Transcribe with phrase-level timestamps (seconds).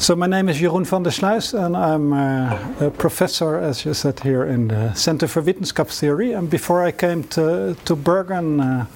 [0.00, 3.92] So my name is Jeroen van der Sluijs and I'm uh, a professor, as you
[3.92, 6.34] said here, in the Center for Wetenschapstheory.
[6.34, 8.86] And before I came to, to Bergen, uh,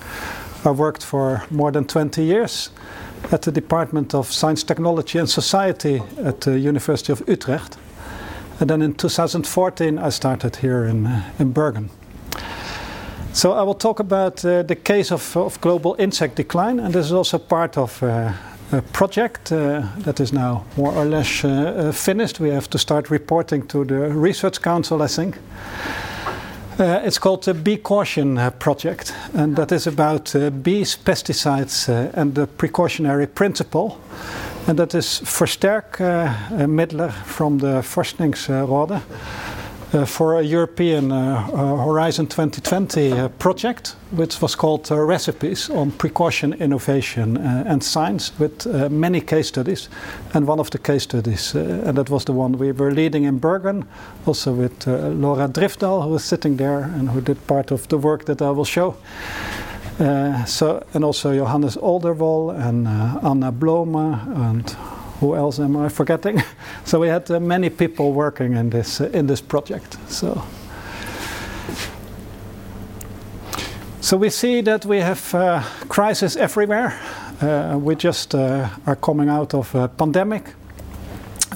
[0.64, 2.70] I worked for more than 20 years
[3.30, 7.76] at the Department of Science, Technology and Society at the University of Utrecht.
[8.58, 11.90] And then in 2014 I started here in, uh, in Bergen.
[13.34, 17.04] So I will talk about uh, the case of, of, global insect decline and this
[17.04, 18.32] is also part of uh,
[18.92, 22.40] project uh, that is now more or less uh, uh, finished.
[22.40, 25.38] We have to start reporting to the Research Council, I think.
[26.78, 32.34] Uh, it's called the Bee Caution Project, and that is about uh, bees, pesticides, and
[32.34, 33.98] the precautionary principle.
[34.66, 35.98] And that is Versterk
[36.66, 39.02] Midler from the Forskningsrådet
[40.06, 47.36] for a European uh, uh, Horizon 2020 project, which was called Recipes on Precaution, Innovation
[47.36, 49.88] and Science, with many case studies.
[50.32, 53.38] And one of the case studies, and that was the one we were leading in
[53.38, 53.84] Bergen,
[54.26, 58.24] also with Laura Drivdal, who is sitting there and who did part of the work
[58.24, 58.96] that I will show.
[60.00, 64.76] Uh, so and also Johannes Olderwall and uh, Anna Blome and
[65.20, 66.42] who else am I forgetting?
[66.84, 69.96] so we had uh, many people working in this uh, in this project.
[70.08, 70.42] So.
[74.00, 76.92] So we see that we have uh, crisis everywhere.
[77.40, 80.54] Uh, we just uh, are coming out of a pandemic.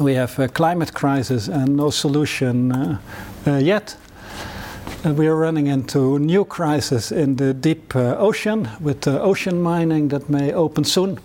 [0.00, 2.98] We have a climate crisis and no solution uh,
[3.60, 3.96] yet.
[5.04, 10.54] we are running into new crisis in the deep ocean with ocean mining that may
[10.54, 11.18] open soon.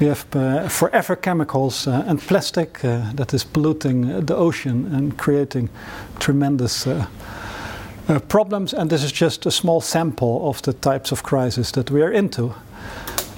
[0.00, 5.16] We have uh, forever chemicals uh, and plastic uh, that is polluting the ocean and
[5.16, 5.70] creating
[6.18, 7.06] tremendous uh,
[8.08, 8.74] uh, problems.
[8.74, 12.12] And this is just a small sample of the types of crises that we are
[12.12, 12.54] into.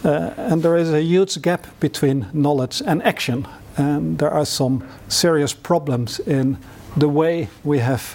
[0.05, 3.47] Uh, and there is a huge gap between knowledge and action.
[3.77, 6.57] And there are some serious problems in
[6.97, 8.15] the way we have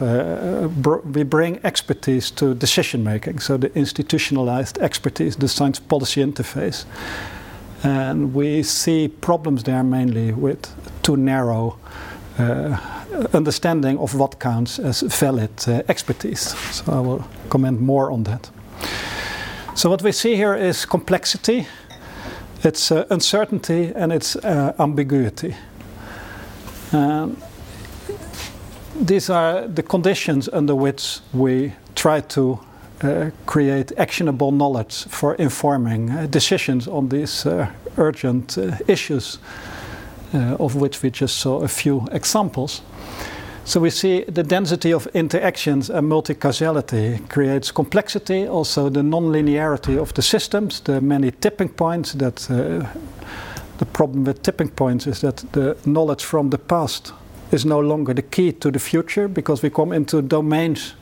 [0.82, 3.40] br we bring expertise to decision making.
[3.40, 6.86] So the institutionalized expertise, the science policy interface.
[7.84, 10.68] And we see problems there mainly with
[11.02, 11.78] too narrow
[12.40, 12.78] uh,
[13.34, 16.56] understanding of what counts as valid uh, expertise.
[16.72, 18.50] So I will comment more on that.
[19.76, 21.68] So what we see here is complexity,
[22.64, 25.56] it's uh, uncertainty, and it's uh, ambiguity.
[26.92, 27.38] Um,
[29.00, 32.60] these are the conditions under which we try to
[33.46, 39.40] create actionable knowledge for informing uh, decisions on these uh, urgent issues,
[40.34, 42.82] of which we just saw a few examples.
[43.66, 50.14] So we see the density of interactions and multi-causality creates complexity, also the non-linearity of
[50.14, 52.86] the systems, the many tipping points that uh,
[53.78, 57.14] the problem with tipping points is that the knowledge from the past
[57.52, 60.96] is no longer the key to the future because we come into domains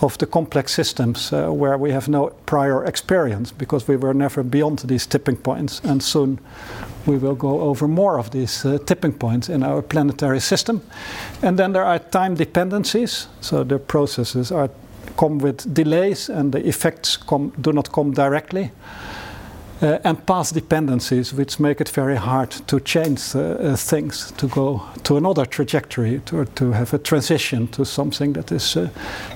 [0.00, 4.42] of the complex systems uh, where we have no prior experience because we were never
[4.42, 5.80] beyond these tipping points.
[5.84, 6.38] And soon
[7.06, 10.82] we will go over more of these uh, tipping points in our planetary system.
[11.42, 13.28] And then there are time dependencies.
[13.40, 14.70] So the processes are
[15.16, 18.70] come with delays and the effects come, do not come directly
[19.82, 24.48] uh, and past dependencies, which make it very hard to change uh, uh, things, to
[24.48, 28.88] go to another trajectory, to, to have a transition to something that is uh,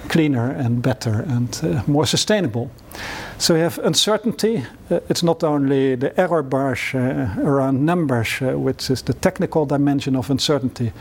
[0.09, 2.71] cleaner and better and uh, more sustainable.
[3.43, 4.65] So we have uncertainty.
[4.89, 9.67] Uh, it's not only the error bars uh, around numbers, uh, which is the technical
[9.67, 10.93] dimension of uncertainty.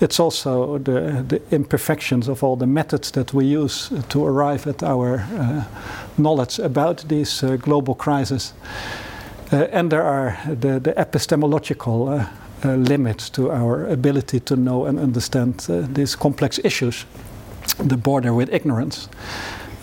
[0.00, 4.82] It's also the, the imperfections of all the methods that we use to arrive at
[4.82, 5.64] our uh,
[6.18, 8.52] knowledge about these uh, global crises.
[9.50, 12.26] Uh, and there are the, the epistemological
[12.64, 15.60] limits to our ability to know and understand
[15.94, 17.06] these complex issues,
[17.78, 19.08] the border with ignorance.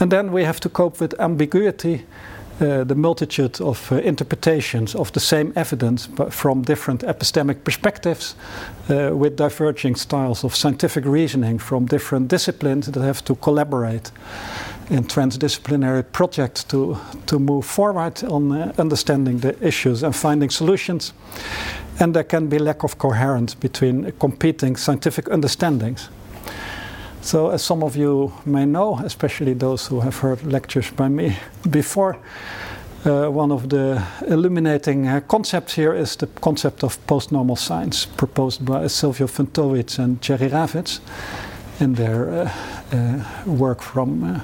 [0.04, 2.06] And then we have to cope with ambiguity,
[2.60, 8.36] uh, the multitude of uh, interpretations of the same evidence but from different epistemic perspectives,
[8.90, 14.12] uh, with diverging styles of scientific reasoning from different disciplines that have to collaborate
[14.90, 21.14] in transdisciplinary projects to, to move forward on uh, understanding the issues and finding solutions.
[22.02, 26.10] And there can be lack of coherence between competing scientific understandings.
[27.24, 31.38] So, as some of you may know, especially those who have heard lectures by me
[31.70, 32.18] before,
[33.06, 38.66] uh, one of the illuminating uh, concepts here is the concept of post-normal science, proposed
[38.66, 41.00] by Silvio Funtowicz and Jerry Ravetz
[41.80, 42.52] in their uh,
[42.92, 44.40] uh work from uh,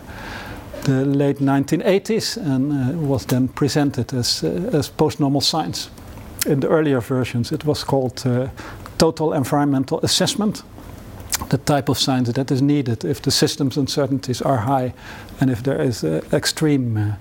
[0.83, 4.41] the late 1980s and uh, was then presented as,
[4.73, 5.89] as post-normal science.
[6.45, 8.23] In the earlier versions, it was called
[8.97, 10.63] total environmental assessment,
[11.49, 14.93] the type of science that is needed if the system's uncertainties are high
[15.39, 17.13] and if there is uh, extreme uh,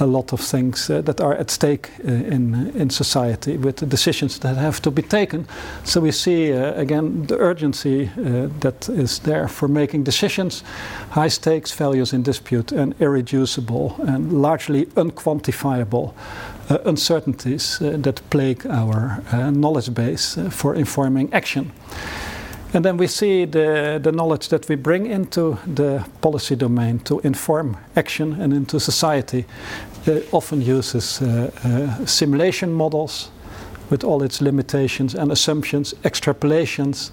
[0.00, 3.86] a lot of things uh, that are at stake uh, in in society with the
[3.86, 5.46] decisions that have to be taken.
[5.84, 10.64] So we see uh, again the urgency uh, that is there for making decisions,
[11.10, 16.12] high stakes values in dispute, and irreducible and largely unquantifiable
[16.70, 21.72] uh, uncertainties uh, that plague our knowledge base for informing action.
[22.74, 27.18] And then we see the, the knowledge that we bring into the policy domain to
[27.20, 29.46] inform action and into society
[30.06, 33.30] uh, often uses uh, uh, simulation models
[33.90, 37.10] with all its limitations and assumptions, extrapolations,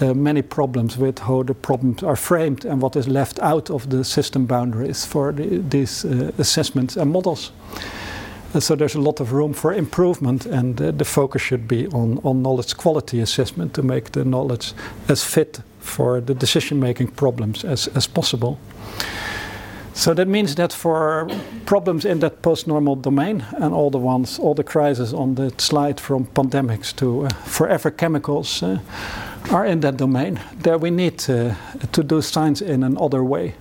[0.00, 3.90] uh, many problems with how the problems are framed and what is left out of
[3.90, 7.50] the system boundaries for the, these uh, assessments and models.
[8.54, 12.18] Uh, so there's a lot of room for improvement, and the focus should be on,
[12.24, 14.72] on knowledge quality assessment to make the knowledge
[15.08, 18.58] as fit for the decision making problems as, as possible.
[19.98, 21.28] So that means that for
[21.66, 25.98] problems in that post-normal domain and all the ones, all the crises on the slide
[26.00, 28.78] from pandemics to uh, forever chemicals uh,
[29.50, 31.54] are in that domain, there we need uh,
[31.90, 33.54] to do science in another way.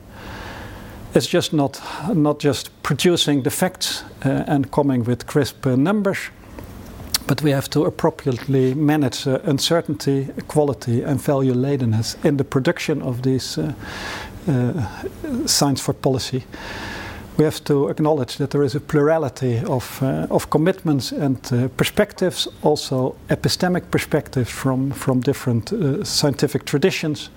[1.18, 1.82] It's just not,
[2.14, 6.30] not just producing the facts uh, and coming with crisp uh, numbers,
[7.26, 13.02] but we have to appropriately manage uh, uncertainty, quality, and value ladenness in the production
[13.02, 13.58] of these
[15.46, 16.44] science for policy,
[17.38, 21.42] we have to acknowledge that there is a plurality of, commitments and
[21.78, 25.74] perspectives, also epistemic perspectives from, from different
[26.08, 27.30] scientific traditions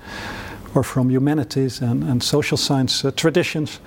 [0.74, 3.80] or from humanities and, and social science uh, traditions,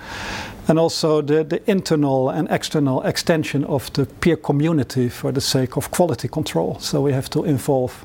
[0.68, 5.76] and also the, the internal and external extension of the peer community for the sake
[5.76, 6.78] of quality control.
[6.80, 8.04] So we have to involve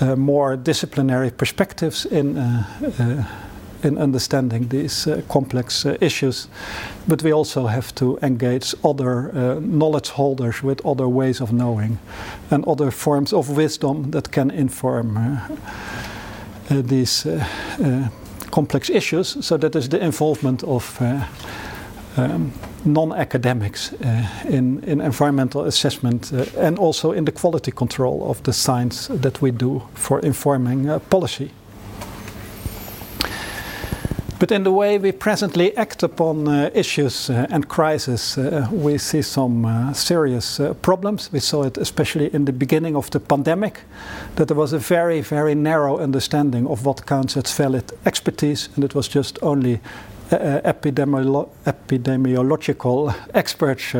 [0.00, 2.36] uh, more disciplinary perspectives in
[3.82, 6.48] in understanding these uh, complex uh, issues.
[7.06, 11.98] But we also have to engage other uh, knowledge holders with other ways of knowing
[12.50, 15.56] and other forms of wisdom that can inform uh, uh,
[16.70, 17.42] Uh, these uh,
[17.82, 18.08] uh,
[18.50, 19.46] complex issues.
[19.46, 21.24] So that is the involvement of uh,
[22.18, 22.52] um,
[22.84, 23.92] non-academics
[24.44, 29.50] in, in environmental assessment and also in the quality control of the science that we
[29.50, 31.50] do for informing policy.
[34.38, 38.96] But in the way we presently act upon uh, issues uh, and crises, uh, we
[38.96, 41.32] see some uh, serious uh, problems.
[41.32, 43.80] We saw it especially in the beginning of the pandemic,
[44.36, 48.84] that there was a very, very narrow understanding of what counts as valid expertise, and
[48.84, 49.80] it was just only
[50.30, 53.92] uh, epidemiolo epidemiological experts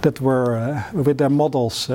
[0.00, 1.90] that were, with their models,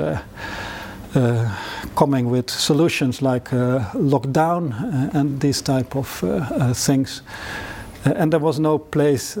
[1.16, 1.48] uh,
[1.94, 6.08] coming with solutions like uh, lockdown uh, and these type of
[6.76, 7.22] things.
[8.04, 9.36] and there was no place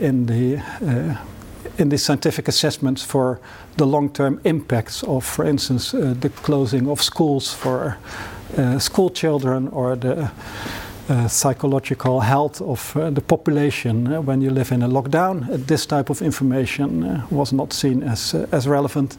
[0.00, 0.62] in the
[1.78, 3.40] in the scientific assessments for
[3.76, 7.96] the long-term impacts of, for instance, uh, the closing of schools for
[8.56, 10.30] uh, school children or the
[11.08, 15.66] uh, psychological health of the population when you live in a lockdown.
[15.66, 19.16] this type of information was not seen as, as relevant.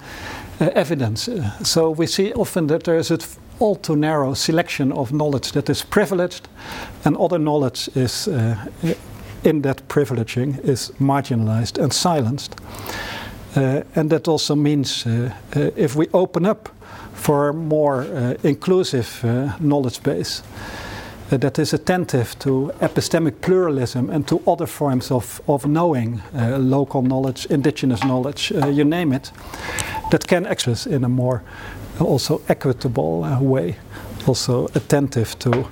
[0.61, 1.29] Uh, evidence.
[1.29, 3.19] Uh, so we see often that there is an
[3.59, 6.49] all too narrow selection of knowledge that is privileged,
[7.05, 8.57] and other knowledge is uh,
[9.43, 12.55] in that privileging is marginalized and silenced.
[13.55, 15.05] And that also means
[15.75, 16.69] if we open up
[17.13, 18.03] for a more
[18.43, 19.23] inclusive
[19.59, 20.43] knowledge base,
[21.31, 26.57] uh, that is attentive to epistemic pluralism and to other forms of, of knowing, uh,
[26.57, 29.31] local knowledge, indigenous knowledge, uh, you name it,
[30.11, 31.43] that can access in a more
[31.99, 33.75] also equitable uh, way,
[34.27, 35.67] also attentive to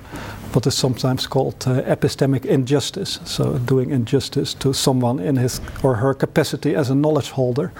[0.52, 5.96] what is sometimes called uh, epistemic injustice, so doing injustice to someone in his or
[5.96, 7.72] her capacity as a knowledge holder.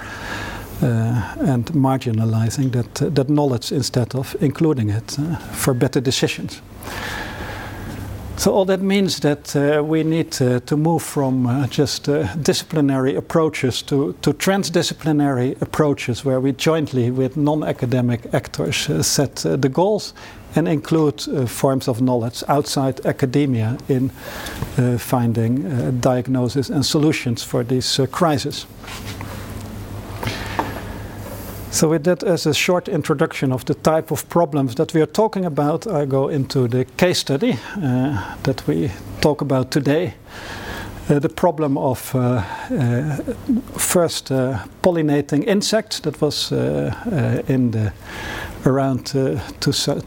[0.81, 6.63] Uh, and marginalizing that, uh, that knowledge instead of including it uh, for better decisions.
[8.39, 12.33] So all that means that uh, we need uh, to move from uh, just uh,
[12.37, 19.57] disciplinary approaches to, to transdisciplinary approaches where we jointly with non-academic actors uh, set uh,
[19.57, 20.15] the goals
[20.55, 24.09] and include forms of knowledge outside academia in
[24.99, 28.67] finding diagnosis and solutions for these crises.
[31.71, 35.07] So with that as a short introduction of the type of problems that we are
[35.13, 40.15] talking about, I go into the case study uh, that we talk about today.
[41.11, 43.17] uh, the problem of uh, uh,
[43.79, 46.01] first uh, pollinating insects.
[46.01, 47.93] That was in the
[48.67, 49.13] around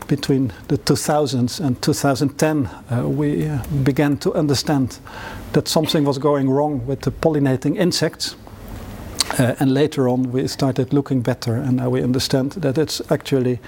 [0.08, 2.70] between the 2000s and 2010
[3.15, 3.50] we
[3.84, 5.00] began to understand
[5.53, 8.36] that something was going wrong with the pollinating insects
[9.39, 13.59] uh, and later on, we started looking better, and now we understand that it's actually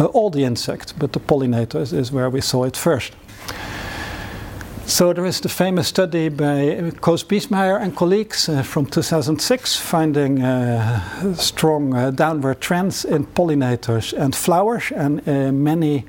[0.00, 3.12] uh, all the insects, but the pollinators is where we saw it first.
[4.86, 10.42] So there is the famous study by Koos Biesmeijer and colleagues uh, from 2006 finding
[10.42, 16.04] uh, strong uh, downward trends in pollinators and flowers and uh, many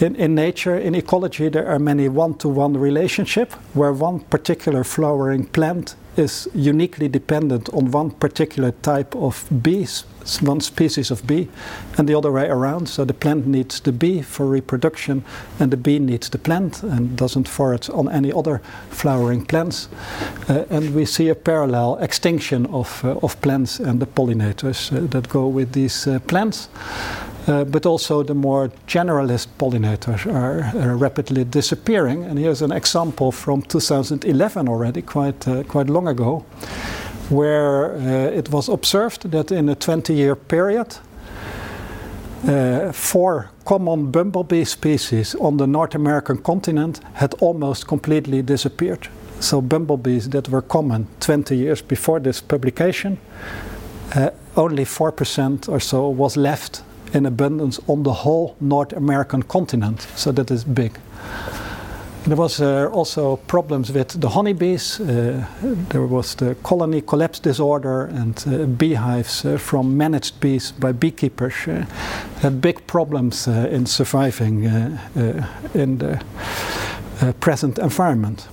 [0.00, 5.94] in, in nature, in ecology, there are many one-to-one relationship where one particular flowering plant
[6.18, 10.04] is uniquely dependent on one particular type of bees,
[10.42, 11.48] one species of bee,
[11.98, 12.88] and the other way around.
[12.88, 15.24] So the plant needs the bee for reproduction,
[15.58, 19.88] and the bee needs the plant and doesn't forage on any other flowering plants.
[20.48, 25.06] Uh, and we see a parallel extinction of, uh, of plants and the pollinators uh,
[25.08, 26.68] that go with these uh, plants.
[27.46, 32.24] Uh, but also the more generalist pollinators are rapidly disappearing.
[32.24, 36.42] And here's an example from 2011 already, quite, uh, quite long ago,
[37.34, 40.96] where uh, it was observed that in a 20 year period,
[42.46, 49.08] uh, four common bumblebee species on the North American continent had almost completely disappeared.
[49.40, 53.18] So, bumblebees that were common 20 years before this publication,
[54.14, 56.82] uh, only 4% or so was left
[57.14, 60.06] in abundance on the whole North American continent.
[60.16, 60.98] So that is big.
[62.26, 64.98] There was uh, also problems with the honeybees.
[64.98, 65.44] Uh,
[65.90, 71.54] there was the colony collapse disorder and uh, beehives uh, from managed bees by beekeepers
[71.68, 71.84] uh,
[72.40, 74.64] had big problems uh, in surviving
[75.74, 76.18] in the
[77.40, 78.48] present environment.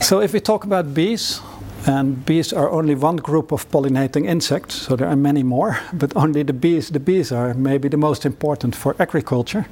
[0.00, 1.40] So if we talk about bees,
[1.86, 6.16] and bees are only one group of pollinating insects, so there are many more, but
[6.16, 6.88] only the bees.
[6.88, 9.66] The bees are maybe the most important for agriculture.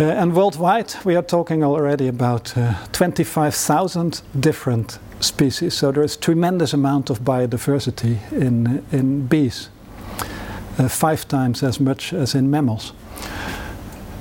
[0.00, 5.74] Uh, and worldwide, we are talking already about uh, 25,000 different species.
[5.74, 9.68] So there is tremendous amount of biodiversity in in bees,
[10.78, 12.94] uh, five times as much as in mammals.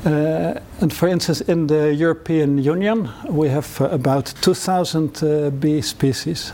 [0.05, 5.81] Uh, and for instance, in the European Union, we have uh, about 2,000 uh, bee
[5.81, 6.51] species,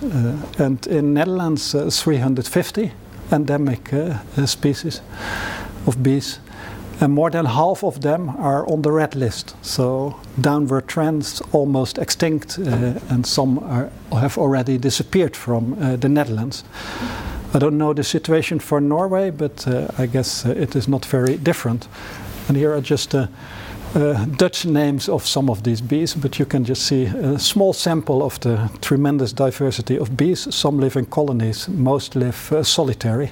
[0.60, 2.92] and in Netherlands, 350
[3.32, 3.92] endemic
[4.46, 5.02] species
[5.88, 6.40] of bees.
[7.02, 9.56] And more than half of them are on the red list.
[9.62, 16.64] So downward trends, almost extinct, and some are, have already disappeared from the Netherlands.
[17.56, 21.06] I don't know the situation for Norway, but uh, I guess uh, it is not
[21.06, 21.88] very different.
[22.50, 23.28] And here are just uh,
[23.94, 27.72] uh, Dutch names of some of these bees, but you can just see a small
[27.72, 30.54] sample of the tremendous diversity of bees.
[30.54, 33.32] Some live in colonies, most live uh, solitary.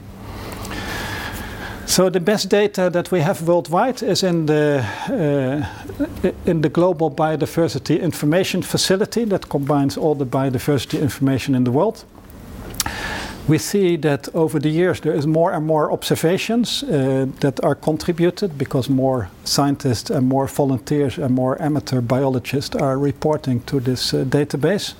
[1.93, 7.11] So the best data that we have worldwide is in the uh, in the global
[7.11, 12.05] biodiversity information facility that combines all the biodiversity information in the world
[13.47, 17.75] we see that over the years there is more and more observations uh, that are
[17.75, 24.13] contributed because more scientists and more volunteers and more amateur biologists are reporting to this
[24.13, 24.93] uh, database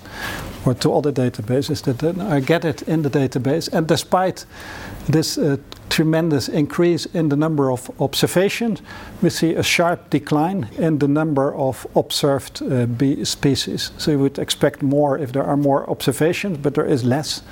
[0.65, 3.71] or to other databases that are gathered in the database.
[3.71, 4.45] And despite
[5.07, 5.57] this uh,
[5.93, 8.81] tremendous increase in the number of observations,
[9.21, 13.91] we see a sharp decline in the number of observed uh, bee species.
[13.97, 17.43] So you would expect more if there are more observations, but there is less.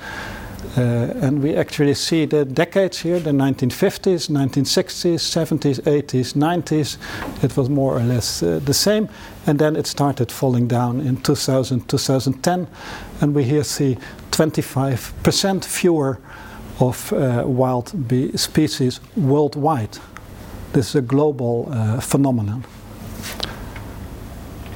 [0.76, 0.80] Uh,
[1.22, 7.44] and we actually see the decades here the 1950s, 1960s, 70s, 80s, 90s.
[7.44, 9.08] It was more or less uh, the same.
[9.46, 12.66] And then it started falling down in 2000, 2010.
[13.20, 13.98] And we here see
[14.30, 16.18] 25% fewer
[16.78, 19.98] of uh, wild bee species worldwide.
[20.72, 22.64] This is a global uh, phenomenon.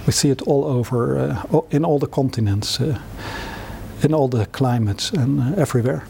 [0.07, 2.81] We see it all over, uh, in all the continents.
[2.81, 2.99] Uh,
[4.03, 6.05] in all the climates and uh, everywhere.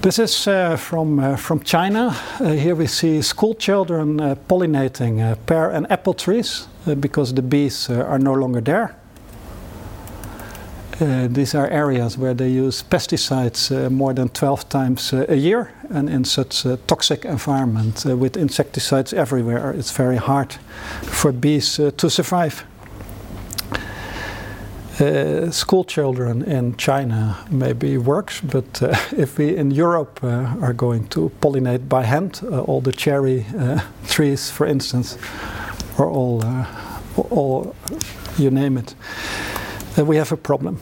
[0.00, 2.12] This is uh, from, from China.
[2.38, 6.68] Here we see school children pollinating pear and apple trees
[7.00, 8.94] because the bees are no longer there.
[10.98, 16.24] These are areas where they use pesticides more than 12 times a year, and in
[16.24, 20.54] such a toxic environment with insecticides everywhere, it's very hard
[21.02, 22.64] for bees to survive.
[25.00, 30.72] Uh, school children in China maybe works, but uh, if we in Europe uh, are
[30.72, 33.78] going to pollinate by hand, uh, all the cherry uh,
[34.08, 35.16] trees, for instance,
[35.98, 36.66] or all uh,
[37.30, 37.72] or
[38.36, 38.96] you name it,
[39.54, 39.57] uh,
[39.96, 40.78] we have a problem.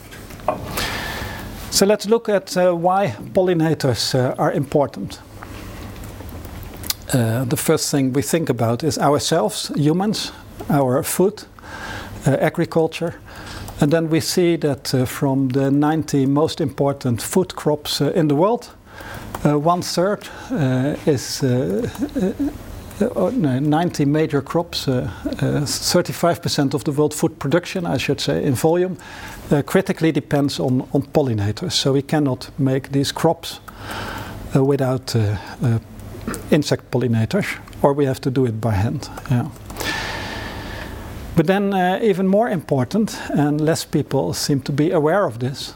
[1.71, 5.21] So let's look at uh, why pollinators uh, are important.
[7.13, 10.33] Uh, the first thing we think about is ourselves, humans,
[10.71, 11.45] our food,
[12.27, 13.15] uh, agriculture,
[13.81, 18.29] and then we see that uh, from the 90 most important food crops uh, in
[18.29, 18.71] the world,
[19.43, 20.29] one third
[21.07, 21.45] is
[23.00, 28.55] uh, uh, 90 major crops, 35% of the world food production, I should say, in
[28.55, 28.97] volume,
[29.67, 31.73] critically depends on, on pollinators.
[31.73, 33.61] So we cannot make these crops
[34.55, 35.15] without
[36.50, 39.09] insect pollinators, or we have to do it by hand.
[39.31, 39.49] Yeah.
[41.37, 45.75] But then, uh, even more important, and less people seem to be aware of this,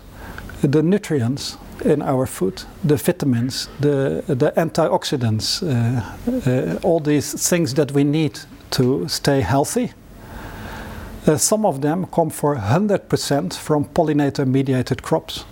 [0.62, 7.74] the nutrients in our food, the vitamins, the, the antioxidants, uh, uh, all these things
[7.74, 8.38] that we need
[8.70, 9.92] to stay healthy.
[11.26, 15.44] Uh, some of them come for 100% from pollinator mediated crops.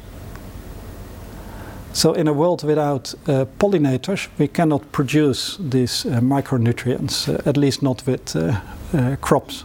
[1.92, 7.56] So, in a world without uh, pollinators, we cannot produce these uh, micronutrients, uh, at
[7.56, 8.36] least not with
[9.20, 9.64] crops.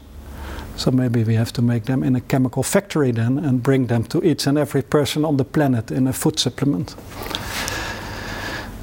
[0.75, 4.03] So maybe we have to make them in a chemical factory then and bring them
[4.05, 6.95] to each and every person on the planet in a food supplement.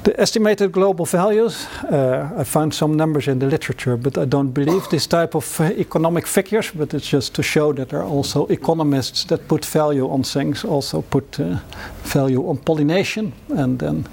[0.03, 4.51] The estimated global values, uh, I found some numbers in the literature, but I don't
[4.51, 8.17] believe this type of uh, economic figures, but it's just to show that there are
[8.17, 11.59] also economists that put value on things, also put uh,
[12.03, 14.07] value on pollination, and then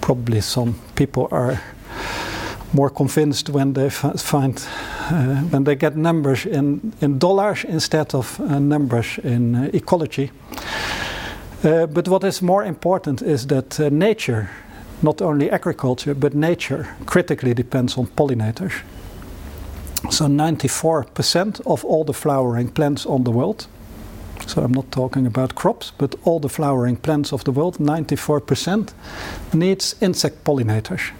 [0.00, 1.60] probably some people are
[2.72, 4.66] more convinced when they find
[5.10, 10.30] uh, when they get numbers in, in dollars instead of uh, numbers in uh, ecology.
[11.64, 14.48] Uh, but what is more important is that uh, nature,
[15.02, 18.82] not only agriculture, but nature critically depends on pollinators.
[20.10, 23.66] So 94% of all the flowering plants on the world,
[24.46, 28.92] so I'm not talking about crops, but all the flowering plants of the world, 94%
[29.52, 31.10] needs insect pollinators.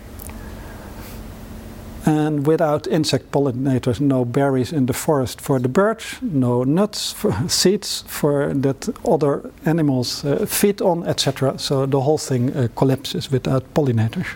[2.09, 7.35] And without insect pollinators, no berries in the forest for the birds, no nuts, for
[7.49, 11.59] seeds for that other animals uh, feed on, etc.
[11.59, 14.27] So the whole thing uh, collapses without pollinators.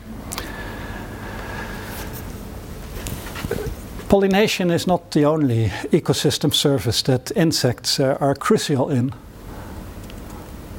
[4.11, 9.15] Pollination is not the only ecosystem service that insects uh, are crucial in.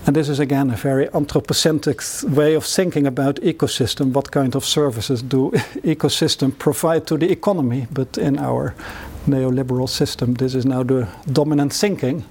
[0.06, 4.12] And this is again a very anthropocentric way of thinking about ecosystem.
[4.12, 5.52] What kind of services do
[5.84, 7.88] ecosystem provide to the economy?
[7.90, 8.76] But in our
[9.26, 12.26] neoliberal system, this is now the dominant thinking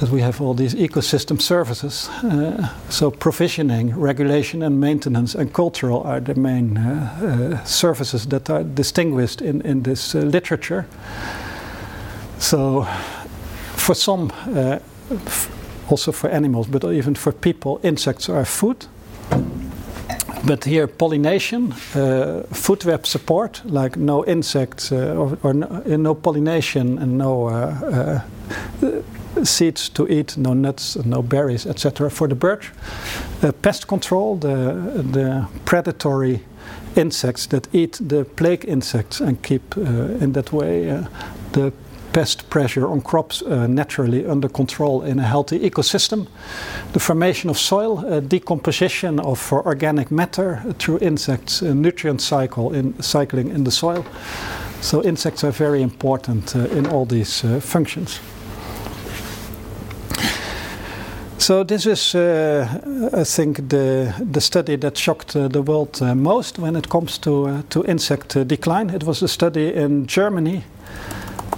[0.00, 2.08] that we have all these ecosystem services.
[2.24, 8.50] Uh, so provisioning, regulation, and maintenance and cultural are the main uh, uh, services that
[8.50, 10.84] are distinguished in in this uh, literature.
[12.38, 12.86] So
[13.76, 14.78] for some uh,
[15.90, 18.86] also for animals, but even for people, insects are food.
[20.46, 25.96] But here, pollination, uh, food web support, like no insects uh, or, or no, uh,
[25.96, 28.20] no, pollination and no uh,
[28.82, 32.10] uh, seeds to eat, no nuts, no berries, etc.
[32.10, 32.62] for the bird.
[33.42, 34.74] Uh, pest control, the,
[35.12, 36.40] the predatory
[36.94, 41.04] insects that eat the plague insects and keep in that way
[41.52, 41.72] the
[42.14, 46.26] pest pressure on crops uh, naturally under control in a healthy ecosystem.
[46.92, 53.02] The formation of soil, uh, decomposition of uh, organic matter through insects, nutrient cycle in
[53.02, 54.04] cycling in the soil.
[54.80, 58.20] So insects are very important uh, in all these uh, functions.
[61.38, 62.66] So this is, uh,
[63.12, 67.18] I think, the the study that shocked uh, the world uh, most when it comes
[67.18, 68.94] to to insect decline.
[68.94, 70.62] It was a study in Germany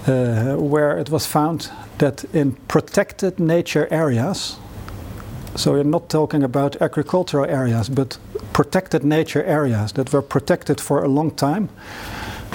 [0.06, 4.56] where it was found that in protected nature areas,
[5.56, 8.18] so we're not talking about agricultural areas, but
[8.52, 11.68] protected nature areas that were protected for a long time,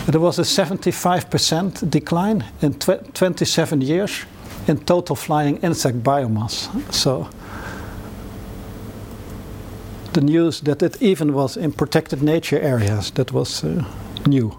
[0.08, 4.26] there was a 75% decline in tw 27 years
[4.68, 6.70] in total flying insect biomass.
[6.92, 7.28] So
[10.14, 13.84] the news that it even was in protected nature areas that was uh,
[14.26, 14.58] new.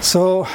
[0.00, 0.46] So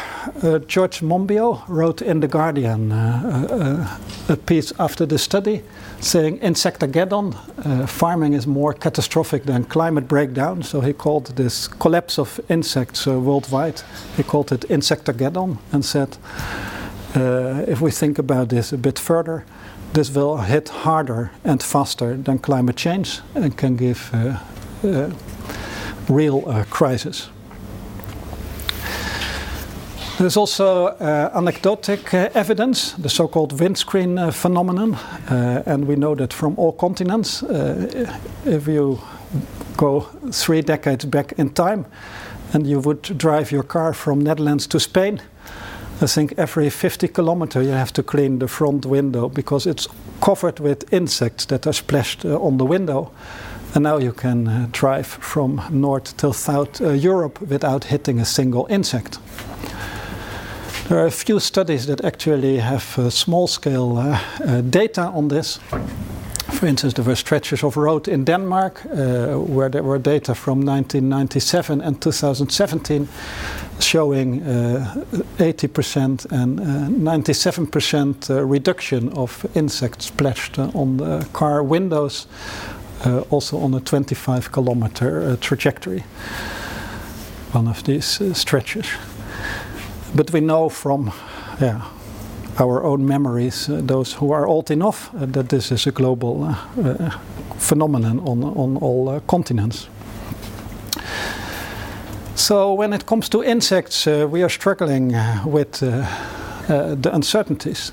[0.44, 3.98] uh, George Monbiot wrote in The Guardian uh,
[4.30, 5.64] uh, a piece after the study
[6.00, 7.36] saying Insectageddon,
[7.66, 10.64] uh, farming is more catastrophic than climate breakdown.
[10.64, 13.82] So he called this collapse of insects uh, worldwide,
[14.18, 16.18] he called it Insectageddon and said,
[17.16, 19.46] uh, if we think about this a bit further,
[19.94, 24.12] this will hit harder and faster than climate change and can give
[26.10, 27.30] real crisis.
[30.18, 34.98] There's also uh, anecdotic uh, evidence, the so-called windscreen uh, phenomenon,
[35.28, 37.44] and we know that from all continents.
[38.46, 39.02] If you
[39.76, 41.86] go three decades back in time,
[42.54, 45.22] and you would drive your car from Netherlands to Spain,
[46.02, 49.88] I think every 50 kilometer you have to clean the front window because it's
[50.22, 53.12] covered with insects that are splashed on the window.
[53.74, 59.20] And now you can drive from North till South Europe without hitting a single insect.
[60.88, 65.30] There are a few studies that actually have uh, small scale uh, uh, data on
[65.30, 65.58] this.
[66.52, 70.62] For instance, there were stretches of road in Denmark uh, where there were data from
[70.62, 73.08] 1997 and 2017
[73.80, 82.28] showing 80% uh, and 97% uh, reduction of insects splashed on the car windows,
[83.32, 86.04] also on a 25 kilometer trajectory.
[87.54, 88.86] One of these stretches.
[90.16, 91.12] But we know from
[91.60, 91.82] yeah,
[92.58, 96.44] our own memories, uh, those who are old enough, uh, that this is a global
[96.44, 97.10] uh, uh
[97.58, 99.90] phenomenon on, on all uh, continents.
[102.36, 107.92] So, when it comes to insects, uh, we are struggling with the uncertainties.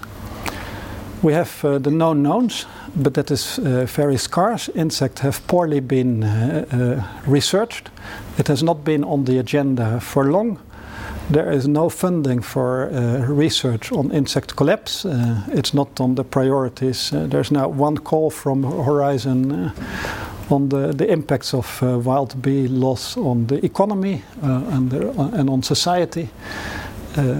[1.23, 3.61] We have the known knowns, but that is
[3.97, 4.69] very scarce.
[4.75, 6.25] Insects have poorly been
[7.27, 7.91] researched.
[8.39, 10.59] It has not been on the agenda for long
[11.31, 15.05] there is no funding for uh, research on insect collapse.
[15.05, 17.13] Uh, it's not on the priorities.
[17.13, 19.73] Uh, there's now one call from Horizon uh,
[20.51, 25.11] on the, the impacts of uh, wild bee loss on the economy uh, and, the,
[25.33, 26.29] and on society,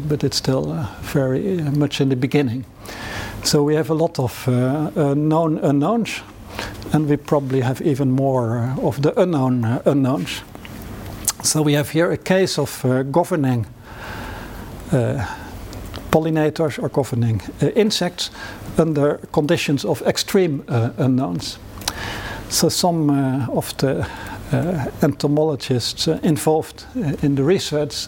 [0.09, 2.65] but it's still very much in the beginning.
[3.45, 4.47] So we have a lot of
[5.17, 6.23] known unknowns,
[6.93, 10.43] and we probably have even more of the unknown unknowns.
[11.43, 13.67] So we have here a case of uh, governing
[14.93, 15.27] uh,
[16.13, 18.31] pollinators or governing uh, insects
[18.79, 21.59] under conditions of extreme uh, unknowns.
[22.49, 24.07] So some uh, of the
[24.53, 26.85] uh, entomologists involved
[27.23, 28.07] in the research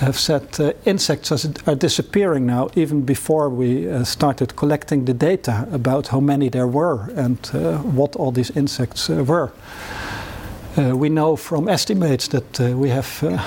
[0.00, 1.30] have said insects
[1.66, 7.10] are disappearing now even before we started collecting the data about how many there were
[7.14, 7.38] and
[7.94, 9.52] what all these insects were.
[10.78, 13.42] Uh, we know from estimates that uh, we have uh,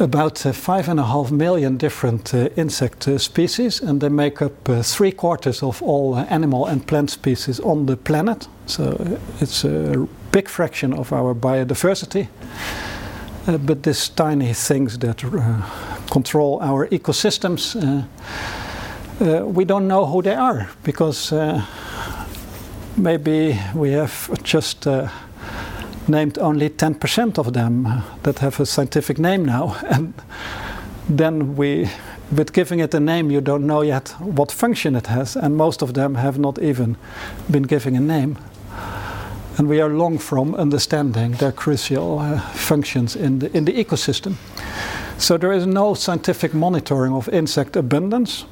[0.00, 5.62] about five and a half million different insect species, and they make up three quarters
[5.62, 8.48] of all animal and plant species on the planet.
[8.64, 12.28] So it's a big fraction of our biodiversity.
[13.46, 15.62] Uh, but these tiny things that uh,
[16.10, 17.76] control our ecosystems,
[19.20, 21.30] uh, we don't know who they are because
[22.96, 24.86] maybe we have just
[26.08, 29.76] named only 10% of them that have a scientific name now.
[29.90, 30.14] And
[31.08, 31.88] then we,
[32.30, 35.82] with giving it a name, you don't know yet what function it has, and most
[35.82, 36.96] of them have not even
[37.50, 38.38] been given a name.
[39.58, 44.36] And we are long from understanding their crucial uh, functions in the, in the ecosystem.
[45.18, 48.44] So there is no scientific monitoring of insect abundance,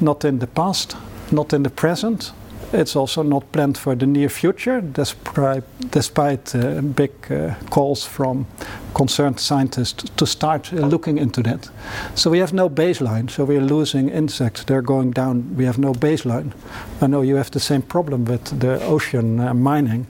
[0.00, 0.96] not in the past,
[1.32, 2.32] not in the present,
[2.72, 8.46] it's also not planned for the near future, despite, despite uh, big uh, calls from
[8.94, 11.70] concerned scientists to start uh, looking into that.
[12.14, 13.30] So we have no baseline.
[13.30, 14.64] So we are losing insects.
[14.64, 15.56] They're going down.
[15.56, 16.52] We have no baseline.
[17.00, 20.06] I know you have the same problem with the ocean uh, mining,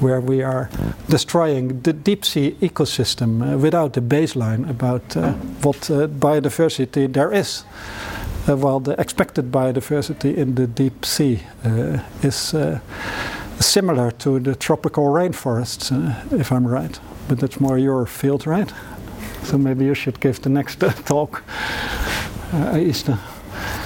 [0.00, 0.68] where we are
[1.08, 5.80] destroying the deep sea ecosystem uh, without a baseline about uh, what
[6.20, 7.64] biodiversity there is.
[8.46, 12.78] Uh, while the expected biodiversity in the deep sea uh, is uh,
[13.58, 15.90] similar to the tropical rainforests,
[16.32, 17.00] if I'm right.
[17.28, 18.70] But that's more your field, right?
[19.44, 21.42] So maybe you should give the next talk,
[22.74, 23.18] Easter.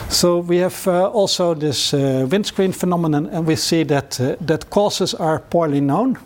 [0.08, 4.70] So we have uh, also this uh, windscreen phenomenon, and we see that uh, that
[4.70, 6.18] causes are poorly known,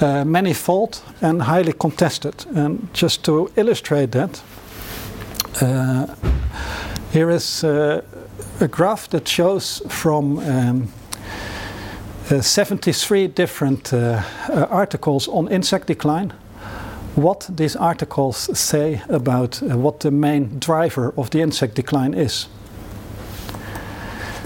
[0.00, 2.44] manifold, and highly contested.
[2.54, 4.42] And just to illustrate that,
[7.12, 8.02] here is uh,
[8.60, 10.88] a graph that shows from um,
[12.30, 16.32] uh, 73 different uh, uh, articles on insect decline
[17.14, 22.48] what these articles say about uh, what the main driver of the insect decline is.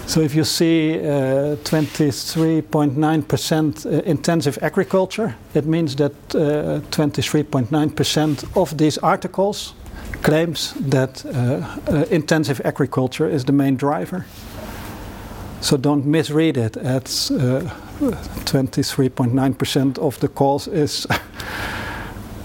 [0.06, 9.74] So if you see 23.9% uh, intensive agriculture, it means that 23.9% of these articles
[10.26, 14.26] claims that uh, uh, intensive agriculture is the main driver.
[15.60, 21.06] So don't misread it as 23.9% uh, of the cause is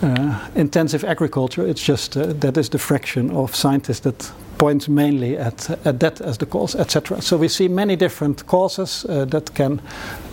[0.56, 1.68] intensive agriculture.
[1.68, 6.38] It's just that is the fraction of scientists that points mainly at, at that as
[6.38, 7.20] the cause, etc.
[7.22, 9.82] So we see many different causes uh, that can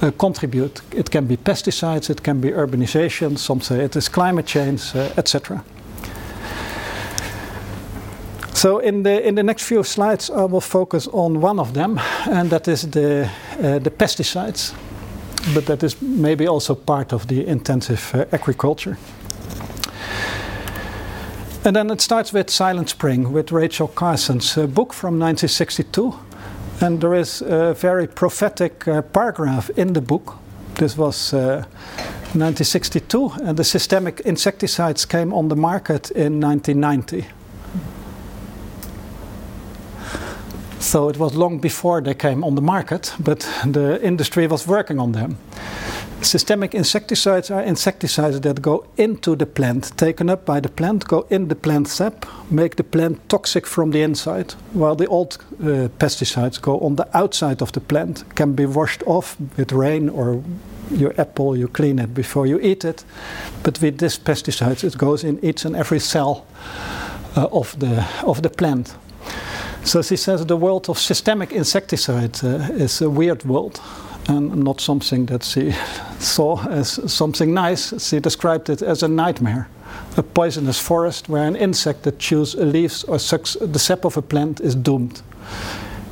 [0.02, 0.82] uh, contribute.
[0.92, 5.08] It can be pesticides, it can be urbanization, some say it is climate change, uh,
[5.16, 5.64] etc.
[8.58, 12.00] So in the in the next few slides, I will focus on one of them,
[12.26, 14.74] and that is the uh, the pesticides.
[15.54, 18.96] But that is maybe also part of the intensive uh, agriculture.
[21.64, 26.14] And then it starts with Silent Spring, with Rachel Carson's uh, book from 1962.
[26.80, 30.34] And there is a very prophetic paragraph in the book.
[30.74, 31.64] This was uh,
[32.34, 37.37] 1962, and the systemic insecticides came on the market in 1990.
[40.80, 45.00] So it was long before they came on the market, but the industry was working
[45.00, 45.36] on them.
[46.20, 51.26] Systemic insecticides are insecticides that go into the plant, taken up by the plant, go
[51.30, 55.88] in the plant sap, make the plant toxic from the inside, while the old uh,
[55.98, 60.42] pesticides go on the outside of the plant, can be washed off with rain or
[60.90, 63.04] your apple, you clean it before you eat it.
[63.62, 66.46] But with this pesticides, it goes in each and every cell
[67.36, 68.94] uh, of, the, of the plant.
[69.84, 73.80] So she says the world of systemic insecticide uh, is a weird world
[74.28, 75.72] and not something that she
[76.18, 77.92] saw as something nice.
[78.06, 79.68] She described it as a nightmare,
[80.16, 84.22] a poisonous forest where an insect that chews leaves or sucks the sap of a
[84.22, 85.22] plant is doomed.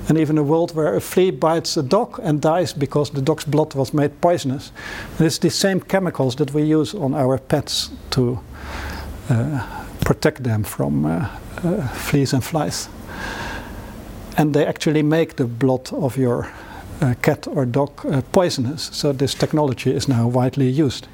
[0.09, 3.45] And even a world where a flea bites a dog and dies because the dog's
[3.45, 4.71] blood was made poisonous.
[5.19, 8.39] And it's the same chemicals that we use on our pets to
[9.29, 11.29] uh, protect them from uh,
[11.65, 12.89] uh, fleas and flies.
[14.37, 16.49] And they actually make the blood of your
[17.01, 18.91] uh, cat or dog uh, poisonous.
[18.93, 21.09] So this technology is now widely used.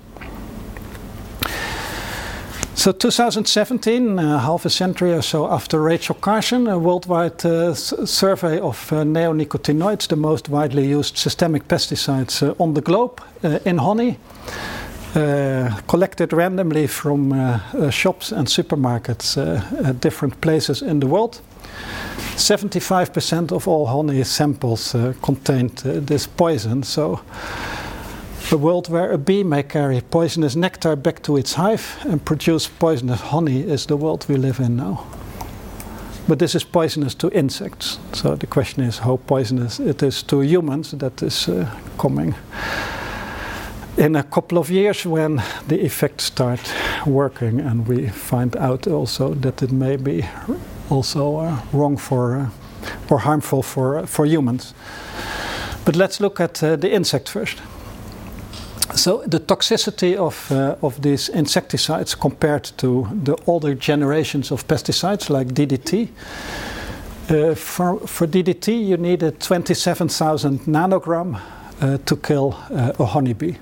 [2.74, 8.58] So 2017, uh, half a century or so after Rachel Carson, a worldwide uh, survey
[8.58, 13.20] of uh, neonicotinoids, the most widely used systemic pesticides uh, on the globe,
[13.64, 14.18] in honey,
[15.86, 19.36] collected randomly from shops and supermarkets
[19.84, 21.40] at different places in the world.
[22.36, 26.82] 75% of all honey samples uh, contained uh, this poison.
[26.82, 27.20] So,
[28.50, 32.68] a world where a bee may carry poisonous nectar back to its hive and produce
[32.68, 35.06] poisonous honey is the world we live in now.
[36.28, 37.98] But this is poisonous to insects.
[38.12, 40.92] So the question is how poisonous it is to humans.
[40.92, 42.34] That is uh, coming
[43.96, 46.60] in a couple of years when the effects start
[47.06, 50.24] working and we find out also that it may be
[50.92, 52.48] also uh, wrong for uh,
[53.08, 54.74] or harmful for uh, for humans.
[55.84, 57.62] But let's look at the insect first.
[58.94, 65.30] So the toxicity of uh, of these insecticides compared to the older generations of pesticides
[65.30, 66.08] like DDT.
[67.30, 71.40] Uh, for, for DDT, you needed 27,000 nanogram
[71.80, 72.54] uh, to kill
[72.98, 73.54] a honeybee.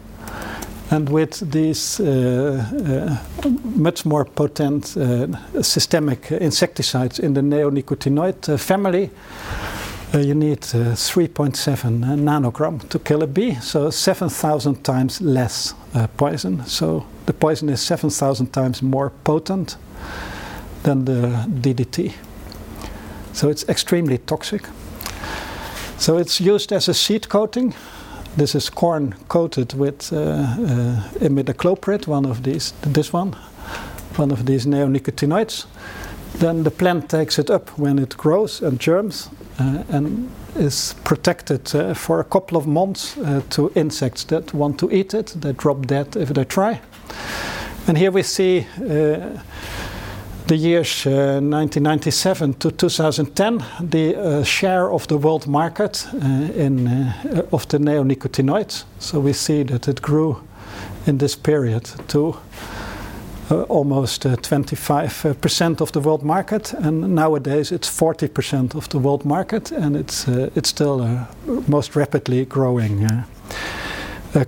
[0.90, 2.64] And with these uh,
[3.44, 9.10] uh, much more potent uh, systemic insecticides in the neonicotinoid family,
[10.12, 15.74] uh, you need uh, 3.7 nanogram to kill a bee, so 7,000 times less
[16.16, 16.66] poison.
[16.66, 19.76] So the poison is 7,000 times more potent
[20.82, 22.14] than the DDT.
[23.32, 24.62] So it's extremely toxic.
[25.98, 27.74] So it's used as a seed coating
[28.36, 33.32] this is corn coated with uh, uh, imidacloprid, one of these, this one,
[34.16, 35.66] one of these neonicotinoids.
[36.38, 41.74] Then the plant takes it up when it grows and germs uh, and is protected
[41.74, 45.34] uh, for a couple of months uh, to insects that want to eat it.
[45.40, 46.80] They drop dead if they try.
[47.86, 49.40] And here we see uh,
[50.50, 56.16] the years uh, 1997 to 2010, the uh, share of the world market uh,
[56.56, 58.84] in, uh, of the neonicotinoids.
[58.98, 60.42] So we see that it grew
[61.06, 62.36] in this period to
[63.50, 69.24] uh, almost 25% uh, of the world market, and nowadays it's 40% of the world
[69.24, 71.28] market, and it's it's still a
[71.68, 73.08] most rapidly growing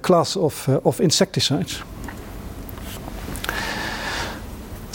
[0.03, 1.83] class of of insecticides.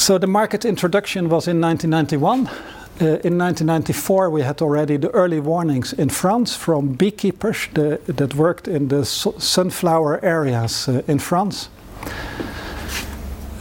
[0.07, 2.47] So the market introduction was in 1991.
[2.47, 8.33] Uh, in 1994, we had already the early warnings in France from beekeepers the, that
[8.33, 11.67] worked in the sunflower areas uh, in France.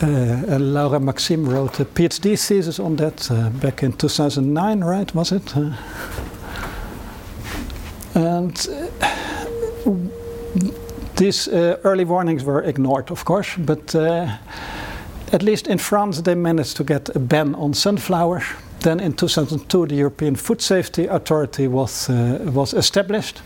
[0.01, 5.13] Uh, Laura Maxim wrote a PhD thesis on that uh, back in 2009, right?
[5.17, 5.57] Was it?
[5.57, 5.73] Uh,
[8.15, 8.69] and
[9.85, 9.91] uh,
[11.17, 11.49] these
[11.83, 13.97] early warnings were ignored, of course, but
[15.33, 18.43] at least in France, they managed to get a ban on sunflower.
[18.81, 23.43] Then in 2002, the European Food Safety Authority was, uh, was established.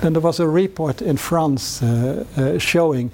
[0.00, 3.10] Then there was a report in France uh, uh, showing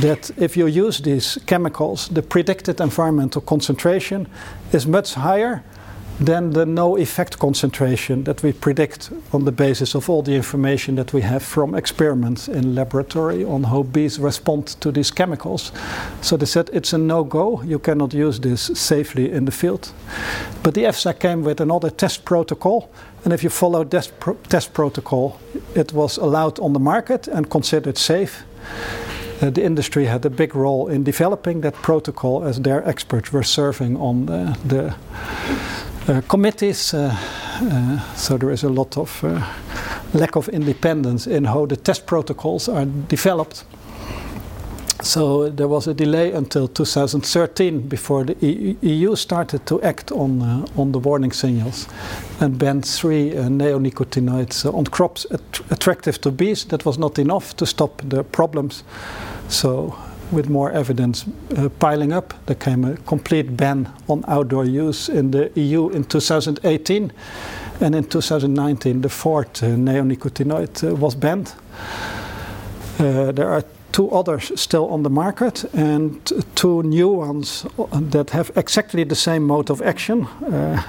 [0.00, 4.28] that if you use these chemicals, the predicted environmental concentration
[4.72, 5.62] is much higher
[6.20, 10.96] than the no effect concentration that we predict on the basis of all the information
[10.96, 15.72] that we have from experiments in laboratory on how bees respond to these chemicals.
[16.20, 19.92] So they said it's a no go, you cannot use this safely in the field.
[20.62, 22.90] But the EFSA came with another test protocol,
[23.24, 25.40] and if you follow this pro test protocol,
[25.74, 28.44] it was allowed on the market and considered safe.
[29.40, 33.42] Uh, the industry had a big role in developing that protocol as their experts were
[33.42, 34.94] serving on the, the
[36.28, 36.94] committees.
[36.94, 37.14] Uh,
[37.62, 39.22] uh, so there is a lot of
[40.14, 43.64] lack of independence in how the test protocols are developed.
[45.02, 50.66] So there was a delay until 2013 before the EU started to act on uh,
[50.76, 51.88] on the warning signals
[52.40, 56.64] and banned three uh, neonicotinoids uh, on crops att attractive to bees.
[56.64, 58.84] That was not enough to stop the problems.
[59.48, 59.94] So
[60.32, 61.24] with more evidence
[61.56, 66.04] uh, piling up, there came a complete ban on outdoor use in the EU in
[66.04, 67.12] 2018.
[67.80, 71.54] And in 2019, the fourth uh, neonicotinoid uh, was banned.
[72.98, 77.66] Uh, there are two others still on the market and two new ones
[78.10, 80.82] that have exactly the same mode of action uh,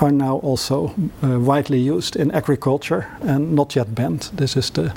[0.00, 4.30] are now also uh, widely used in agriculture and not yet banned.
[4.36, 4.92] This is the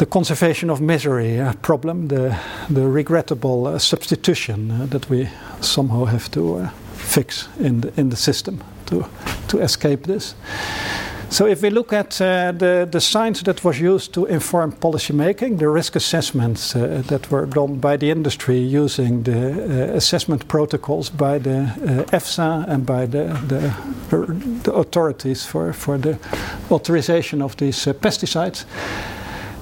[0.00, 2.34] the conservation of misery uh, problem, the,
[2.70, 5.28] the regrettable uh, substitution uh, that we
[5.60, 9.04] somehow have to uh, fix in the, in the system to,
[9.46, 10.34] to escape this.
[11.28, 15.12] So if we look at uh, the, the science that was used to inform policy
[15.12, 21.10] making, the risk assessments uh, that were done by the industry using the assessment protocols
[21.10, 21.72] by the
[22.10, 23.74] EFSA and by the, the,
[24.64, 26.18] the, authorities for, for the
[26.70, 28.64] authorization of these pesticides,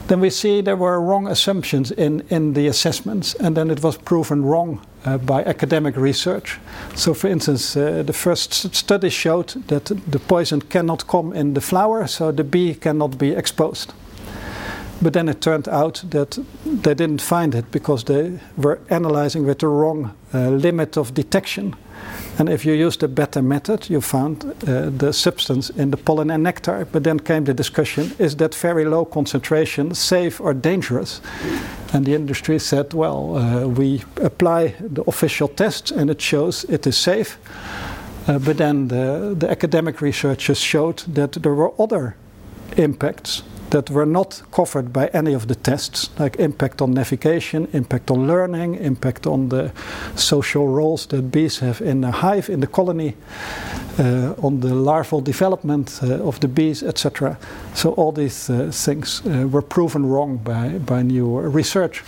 [0.09, 3.99] then we see there were wrong assumptions in, in the assessments, and then it was
[3.99, 6.59] proven wrong uh, by academic research.
[6.95, 11.61] So, for instance, uh, the first study showed that the poison cannot come in the
[11.61, 13.93] flower, so the bee cannot be exposed.
[15.01, 19.59] But then it turned out that they didn't find it because they were analyzing with
[19.59, 21.77] the wrong uh, limit of detection.
[22.39, 26.31] And if you used a better method, you found uh, the substance in the pollen
[26.31, 26.87] and nectar.
[26.93, 31.21] But then came the discussion is that very low concentration safe or dangerous?
[31.93, 36.87] And the industry said, well, uh, we apply the official tests and it shows it
[36.87, 37.39] is safe.
[38.29, 42.15] Uh, but then the, the academic researchers showed that there were other
[42.77, 48.11] impacts that were not covered by any of the tests, like impact on navigation, impact
[48.11, 49.71] on learning, impact on the
[50.17, 53.15] social roles that bees have in the hive, in the colony,
[53.99, 57.39] uh, on the larval development uh, of the bees, etc.
[57.75, 62.03] So all these uh, things uh, were proven wrong by, by new research.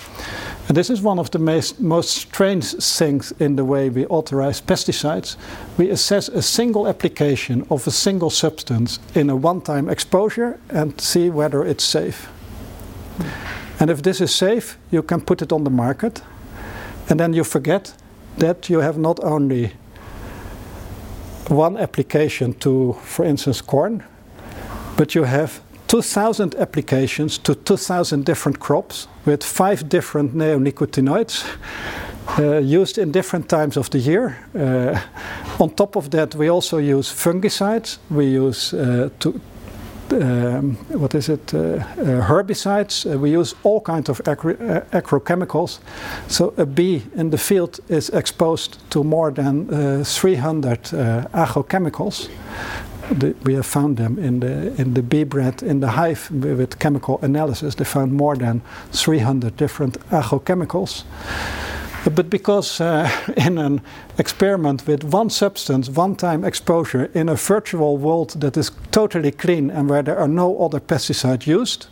[0.71, 4.61] And this is one of the most, most strange things in the way we authorize
[4.61, 5.37] pesticides.
[5.77, 11.01] We assess a single application of a single substance in a one time exposure and
[11.01, 12.29] see whether it's safe.
[13.79, 16.23] And if this is safe, you can put it on the market.
[17.09, 17.95] And then you forget
[18.39, 19.73] that you have not only
[21.49, 24.05] one application to, for instance, corn,
[24.97, 31.45] but you have 2,000 applications to 2,000 different crops with five different neonicotinoids
[32.39, 34.37] uh, used in different times of the year.
[34.55, 35.01] Uh,
[35.59, 37.99] on top of that, we also use fungicides.
[38.09, 39.41] We use uh, to,
[40.13, 41.55] um, what is it?
[41.55, 43.07] Uh, uh, herbicides.
[43.07, 44.57] Uh, we use all kinds of agri-
[44.93, 45.79] agrochemicals.
[46.29, 50.83] So a bee in the field is exposed to more than 300
[51.33, 52.29] agrochemicals
[53.11, 56.79] the, we have found them in the in the bee bread in the hive with
[56.79, 57.75] chemical analysis.
[57.75, 61.05] They found more than 300 different agrochemicals.
[62.05, 63.81] But because uh, in an
[64.19, 69.71] experiment with one substance, one time exposure in a virtual world that is totally clean
[69.71, 71.87] and where there are no other pesticides used,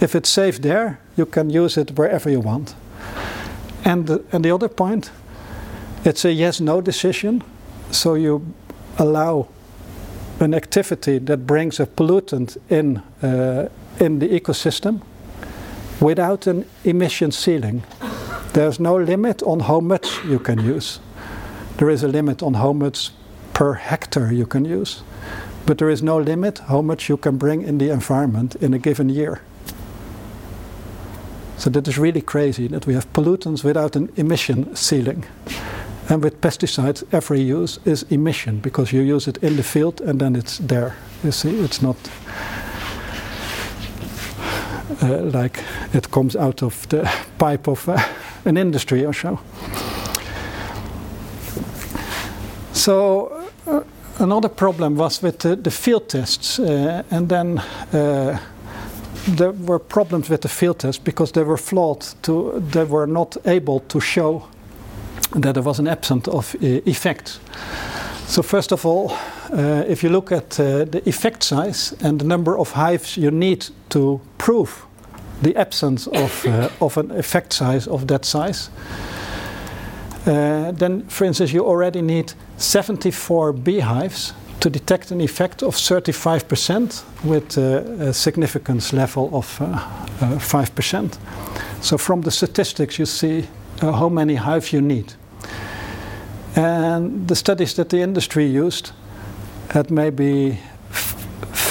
[0.00, 2.74] if it's safe there, you can use it wherever you want.
[3.84, 5.10] And the, and the other point,
[6.04, 7.42] it's a yes no decision.
[7.90, 8.54] So you
[8.98, 9.48] allow
[10.40, 13.68] an activity that brings a pollutant in, uh,
[14.00, 15.00] in the ecosystem
[16.00, 17.82] without an emission ceiling.
[18.54, 21.00] There's no limit on how much you can use.
[21.78, 23.10] There is a limit on how much
[23.52, 25.02] per hectare you can use.
[25.66, 28.78] But there is no limit how much you can bring in the environment in a
[28.78, 29.40] given year.
[31.56, 35.24] So that is really crazy that we have pollutants without an emission ceiling.
[36.08, 40.20] And with pesticides, every use is emission because you use it in the field and
[40.20, 40.94] then it's there.
[41.24, 41.96] You see, it's not
[45.02, 47.98] like it comes out of the pipe of uh,
[48.44, 49.38] an industry or so.
[52.72, 53.82] So uh,
[54.18, 57.58] another problem was with the, the field tests, uh, and then
[57.92, 58.38] uh,
[59.26, 62.04] there were problems with the field tests because they were flawed.
[62.22, 64.48] To they were not able to show
[65.40, 67.40] that there was an absence of uh, effect.
[68.26, 69.18] So first of all, uh,
[69.52, 73.66] if you look at uh, the effect size and the number of hives you need
[73.88, 74.86] to prove
[75.42, 78.70] the absence of, uh, of an effect size of that size,
[80.26, 87.04] uh, then, for instance, you already need 74 beehives to detect an effect of 35%
[87.24, 91.04] with uh, a significance level of 5%.
[91.04, 93.46] Uh, so, from the statistics, you see
[93.80, 95.12] how many hives you need.
[96.56, 98.92] And the studies that the industry used
[99.70, 100.58] had maybe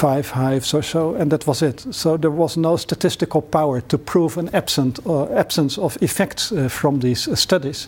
[0.03, 1.85] five hives or so, and that was it.
[1.91, 6.67] So there was no statistical power to prove an absent, uh, absence of effects uh,
[6.69, 7.87] from these uh, studies.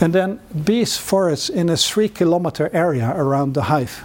[0.00, 4.04] And then bees forests in a three kilometer area around the hive.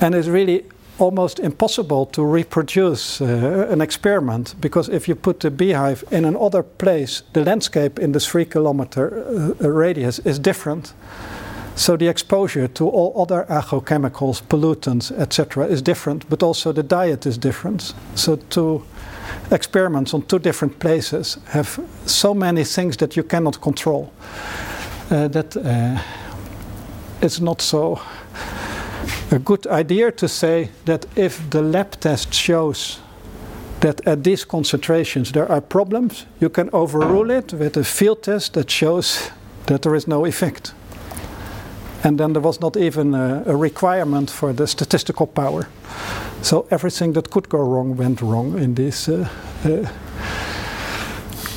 [0.00, 0.64] And it's really
[0.98, 6.62] almost impossible to reproduce uh, an experiment because if you put the beehive in another
[6.62, 9.24] place, the landscape in the three kilometer
[9.60, 10.94] uh, radius is different.
[11.74, 17.26] So the exposure to all other agrochemicals, pollutants, etc., is different, but also the diet
[17.26, 17.94] is different.
[18.14, 18.84] So two
[19.50, 24.12] experiments on two different places have so many things that you cannot control
[25.10, 25.98] uh, that uh,
[27.22, 28.00] it's not so
[29.30, 33.00] a good idea to say that if the lab test shows
[33.80, 38.52] that at these concentrations there are problems, you can overrule it with a field test
[38.52, 39.30] that shows
[39.66, 40.74] that there is no effect.
[42.04, 45.68] And then there was not even a, a requirement for the statistical power.
[46.42, 49.28] So everything that could go wrong went wrong in these uh,
[49.64, 49.88] uh,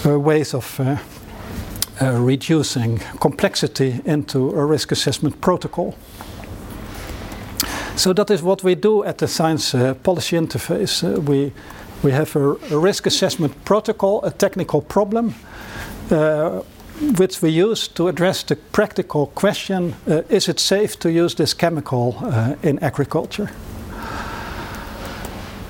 [0.06, 0.98] uh ways of uh,
[2.02, 5.96] uh, reducing complexity into a risk assessment protocol.
[7.96, 11.02] So that is what we do at the science uh, policy interface.
[11.24, 11.54] We
[12.04, 15.34] we have a, a, risk assessment protocol, a technical problem,
[17.18, 21.54] which we use to address the practical question: uh, Is it safe to use this
[21.54, 23.50] chemical uh, in agriculture?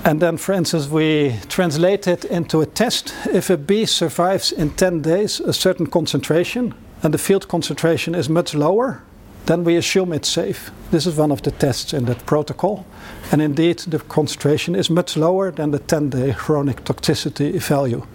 [0.05, 3.15] And then, for instance, we translate it into a test.
[3.33, 8.29] If a bee survives in 10 days a certain concentration, and the field concentration is
[8.29, 9.01] much lower,
[9.47, 10.71] then we assume it's safe.
[10.91, 12.85] This is one of the tests in that protocol.
[13.31, 18.05] And indeed, the concentration is much lower than the 10 day chronic toxicity value.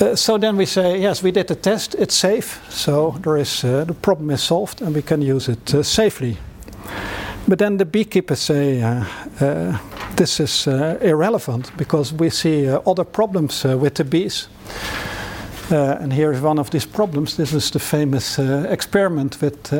[0.00, 3.62] Uh, so then we say, yes, we did the test, it's safe, so there is,
[3.62, 6.36] uh, the problem is solved and we can use it uh, safely.
[7.46, 9.04] But then the beekeepers say, uh,
[9.40, 9.78] uh,
[10.16, 14.48] this is irrelevant because we see other problems with the bees.
[15.70, 17.36] And here is one of these problems.
[17.36, 19.72] This is the famous experiment with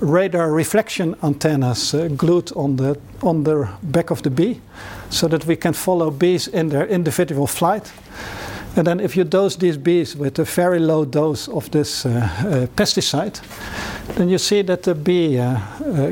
[0.00, 4.60] radar reflection antennas glued on the, on the back of the bee
[5.10, 7.92] so that we can follow bees in their individual flight.
[8.76, 12.66] And then, if you dose these bees with a very low dose of this uh,
[12.74, 13.40] pesticide,
[14.16, 15.36] then you see that the bee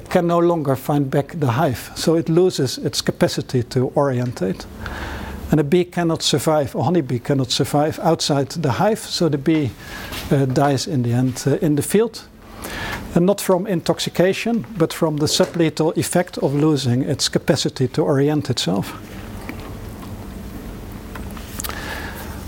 [0.08, 1.90] can no longer find back the hive.
[1.96, 4.64] So it loses its capacity to orientate.
[5.50, 9.70] And a bee cannot survive, a honeybee cannot survive outside the hive, so the bee
[10.30, 12.22] uh, dies in the end uh, in the field.
[13.14, 18.48] And not from intoxication, but from the sublethal effect of losing its capacity to orient
[18.48, 19.11] itself.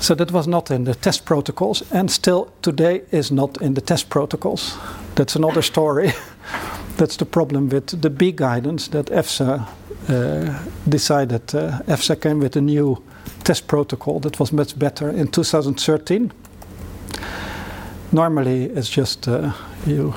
[0.05, 3.81] So that was not in the test protocols, and still today is not in the
[3.81, 4.77] test protocols.
[5.15, 6.13] That's another story.
[6.99, 9.67] That's the problem with the bee guidance that EFSA
[10.09, 13.03] uh, decided, uh, EFSA came with a new
[13.45, 16.31] test protocol that was much better in 2013.
[18.13, 19.53] Normally, it's just uh,
[19.87, 20.13] you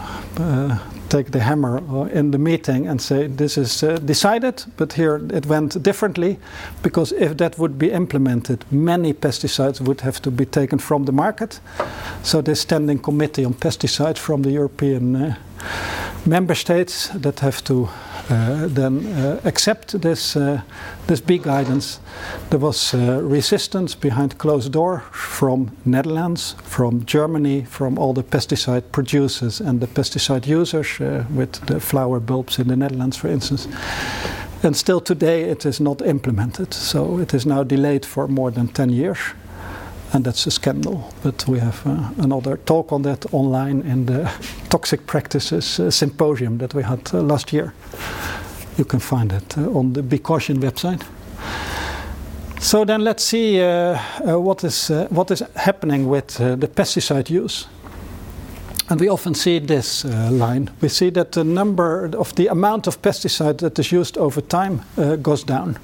[1.09, 5.45] take the hammer in the meeting and say this is uh, decided, but here it
[5.45, 6.37] went differently
[6.83, 11.11] because if that would be implemented, many pesticides would have to be taken from the
[11.11, 11.59] market.
[12.23, 15.35] So the standing committee on pesticides from the European uh,
[16.25, 20.61] member states that have to uh, then uh, accept this uh,
[21.07, 21.99] this bee guidance.
[22.49, 29.61] There was resistance behind closed door from Netherlands, from Germany, from all the pesticide producers
[29.61, 30.99] and the pesticide users,
[31.35, 33.67] with the flower bulbs in the Netherlands, for instance.
[34.63, 38.67] And still today it is not implemented, so it is now delayed for more than
[38.67, 39.17] 10 years.
[40.13, 41.13] And that's a scandal.
[41.21, 44.31] But we have uh, another talk on that online in the
[44.69, 47.73] Toxic Practices uh, Symposium that we had uh, last year.
[48.77, 51.03] You can find it uh, on the Be Caution website.
[52.59, 57.67] So then let's see uh, uh, what, is, what is happening with the pesticide use.
[58.89, 60.69] And we often see this line.
[60.81, 64.81] We see that the number of the amount of pesticide that is used over time
[65.21, 65.77] goes down.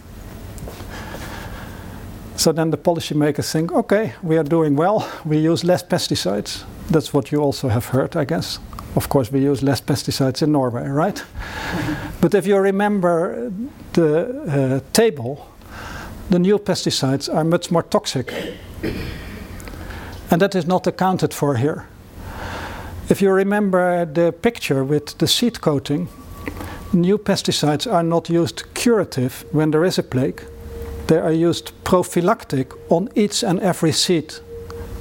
[2.36, 6.64] So then the policymakers think, okay, we are doing well, we use less pesticides.
[6.90, 8.60] That's what you also have heard, I guess.
[8.96, 11.24] Of course, we use less pesticides in Norway, right?
[12.22, 13.52] But if you remember
[13.94, 15.48] the uh, table,
[16.30, 18.34] the new pesticides are much more toxic.
[20.32, 21.86] And that is not accounted for here.
[23.10, 26.08] If you remember the picture with the seed coating,
[26.94, 30.42] new pesticides are not used curative when there is a plague.
[31.08, 34.36] They are used prophylactic on each and every seed,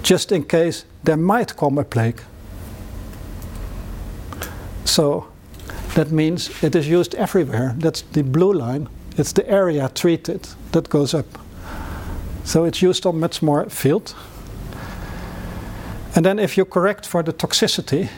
[0.03, 2.23] just in case there might come a plague.
[4.85, 5.27] So
[5.95, 7.75] that means it is used everywhere.
[7.79, 8.89] That's the blue line.
[9.17, 11.27] It's the area treated that goes up.
[12.45, 14.15] So it's used on much more field.
[16.15, 18.09] And then if you correct for the toxicity,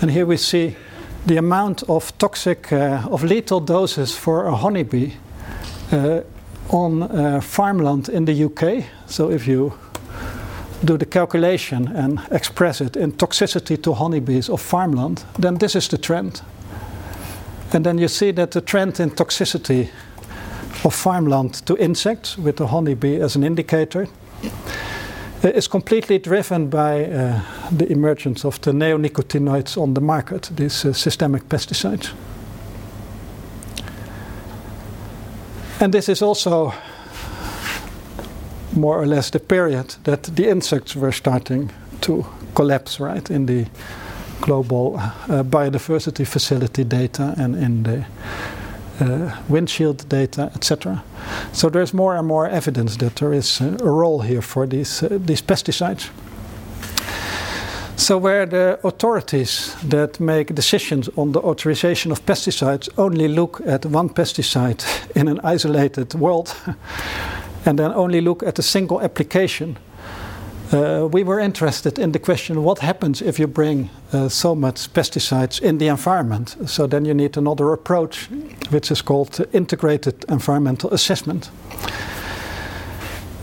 [0.00, 0.76] and here we see
[1.26, 5.12] the amount of toxic, uh, of lethal doses for a honeybee
[5.92, 6.20] uh,
[6.68, 8.84] on uh, farmland in the UK.
[9.06, 9.72] So if you
[10.84, 15.88] do the calculation and express it in toxicity to honeybees of farmland, then this is
[15.88, 16.42] the trend.
[17.72, 19.88] And then you see that the trend in toxicity
[20.84, 24.06] of farmland to insects, with the honeybee as an indicator,
[25.42, 27.40] is completely driven by uh,
[27.70, 32.12] the emergence of the neonicotinoids on the market, these uh, systemic pesticides.
[35.84, 36.72] And this is also
[38.72, 41.70] more or less the period that the insects were starting
[42.00, 42.24] to
[42.54, 43.66] collapse, right, in the
[44.40, 48.06] global uh, biodiversity facility data and in the
[49.00, 51.04] uh, windshield data, etc.
[51.52, 55.02] So there's more and more evidence that there is uh, a role here for these,
[55.02, 56.08] uh, these pesticides.
[57.96, 63.86] So, where the authorities that make decisions on the authorization of pesticides only look at
[63.86, 64.84] one pesticide
[65.14, 66.54] in an isolated world
[67.64, 69.78] and then only look at a single application,
[70.72, 74.92] uh, we were interested in the question what happens if you bring uh, so much
[74.92, 76.56] pesticides in the environment?
[76.66, 78.28] So then you need another approach,
[78.70, 81.50] which is called integrated environmental assessment.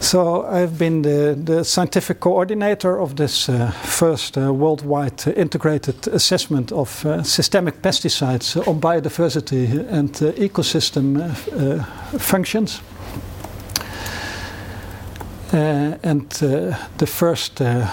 [0.02, 6.72] So I've been the, the scientific coordinator of this uh, first uh, worldwide integrated assessment
[6.72, 11.86] of uh, systemic pesticides on biodiversity and uh, ecosystem
[12.20, 12.82] functions.
[15.54, 17.86] Uh, and uh, the first uh,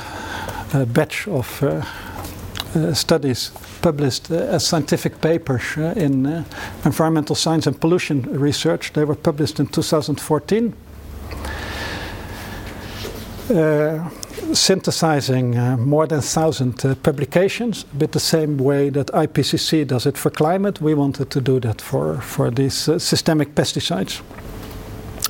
[0.86, 1.84] batch of
[2.94, 3.50] studies
[3.82, 6.44] published as scientific papers in
[6.84, 8.92] environmental science and pollution research.
[8.92, 10.72] They were published in 2014.
[13.50, 14.10] Uh,
[14.52, 20.04] synthesizing uh, more than 1,000 uh, publications, a bit the same way that IPCC does
[20.04, 20.82] it for climate.
[20.82, 24.20] We wanted to do that for, for these systemic pesticides.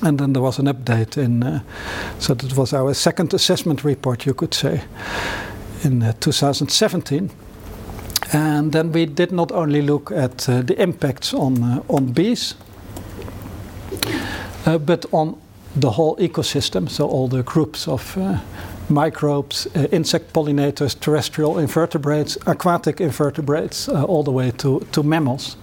[0.03, 1.63] And then there was an update in,
[2.19, 4.83] so that was our second assessment report, you could say,
[5.85, 7.31] in uh, 2017.
[8.33, 12.55] And then we did not only look at uh, the impacts on, uh, on bees,
[14.67, 15.39] uh, but on
[15.81, 18.39] the whole ecosystem, so all the groups of uh,
[18.89, 25.57] microbes, insect pollinators, terrestrial invertebrates, aquatic invertebrates, all the way to, to mammals.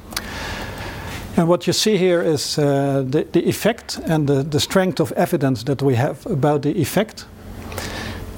[1.38, 5.12] And what you see here is uh, the, the effect and the, the strength of
[5.14, 7.26] evidence that we have about the effect,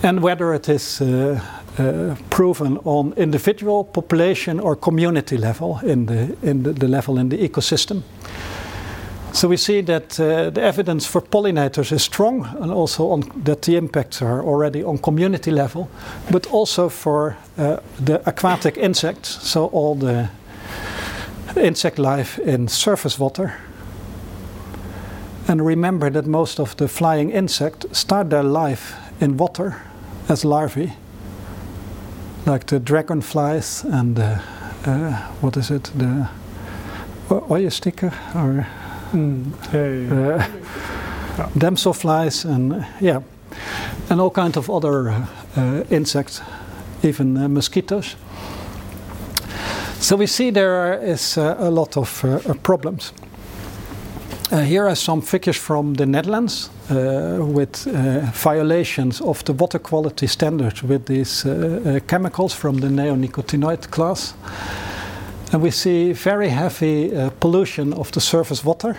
[0.04, 1.40] and whether it is uh,
[1.78, 7.30] uh, proven on individual, population, or community level in the, in the, the level in
[7.30, 8.02] the ecosystem.
[9.34, 13.62] So we see that uh, the evidence for pollinators is strong, and also on, that
[13.62, 15.90] the impacts are already on community level,
[16.32, 20.30] but also for uh, the aquatic insects, so all the
[21.56, 23.54] insect life in surface water.
[25.48, 29.82] And remember that most of the flying insects start their life in water
[30.30, 30.94] as larvae,
[32.46, 34.38] like the dragonflies and uh,
[35.42, 36.28] what is it, the
[37.30, 38.68] ooiestikker or
[39.12, 43.22] mm, uh, damselflies and yeah,
[44.10, 45.10] and all kinds of other
[45.56, 46.42] uh, insects,
[47.04, 48.16] even uh, mosquitoes.
[50.00, 53.14] So we see there is uh, a lot of uh, problems.
[54.52, 57.84] Uh, here are some figures from the Netherlands with
[58.34, 61.44] violations of the water quality standards with these
[62.08, 64.34] chemicals from the neonicotinoid class.
[65.54, 68.98] And we see very heavy pollution of the surface water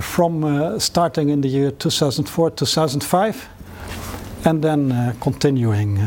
[0.00, 3.48] from starting in the year 2004 2005
[4.44, 6.00] and then continuing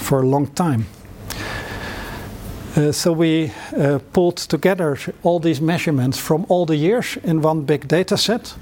[0.00, 0.86] for a long time.
[2.74, 7.66] Uh, so we uh, pulled together all these measurements from all the years in one
[7.66, 8.54] big data set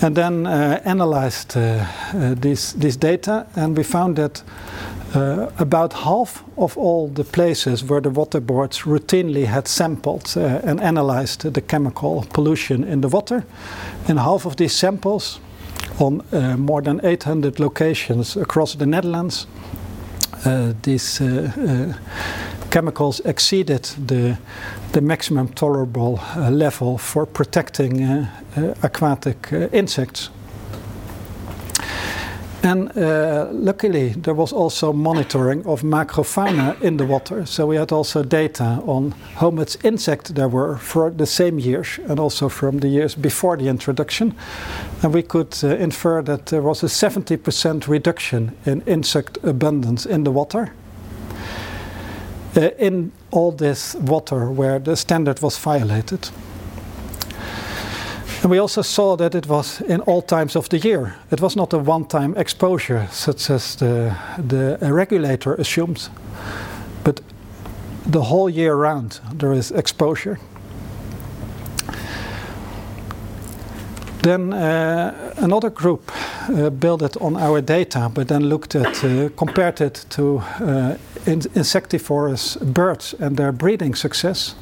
[0.00, 1.84] and then uh, analyzed uh,
[2.14, 4.44] uh, these, this data and we found that
[5.14, 10.80] uh, about half of all the places where the water boards routinely had sampled and
[10.80, 13.44] analyzed the chemical pollution in the water
[14.08, 15.40] in half of these samples
[15.98, 16.22] on
[16.58, 19.46] more than 800 locations across the Netherlands
[20.82, 21.20] these
[22.72, 24.38] chemicals exceeded the,
[24.92, 30.30] the maximum tolerable uh, level for protecting uh, uh, aquatic insects.
[32.64, 37.44] And uh, luckily, there was also monitoring of macrofauna in the water.
[37.44, 41.98] So we had also data on how much insect there were for the same years
[42.08, 44.34] and also from the years before the introduction.
[45.02, 50.22] And we could uh, infer that there was a 70% reduction in insect abundance in
[50.22, 50.72] the water
[52.56, 56.30] uh, in all this water where the standard was violated.
[58.42, 61.14] And we also saw that it was in all times of the year.
[61.30, 66.10] It was not a one-time exposure such as the, the regulator assumes,
[67.04, 67.20] but
[68.04, 70.38] the whole year round there is exposure.
[74.22, 76.10] Then uh, another group
[76.48, 80.96] uh, built it on our data, but then looked at, uh, compared it to uh,
[81.26, 84.56] in insectivorous birds and their breeding success.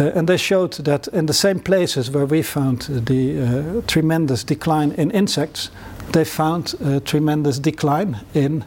[0.00, 4.42] Uh, and they showed that in the same places where we found the uh, tremendous
[4.44, 5.70] decline in insects,
[6.12, 8.64] they found a tremendous decline in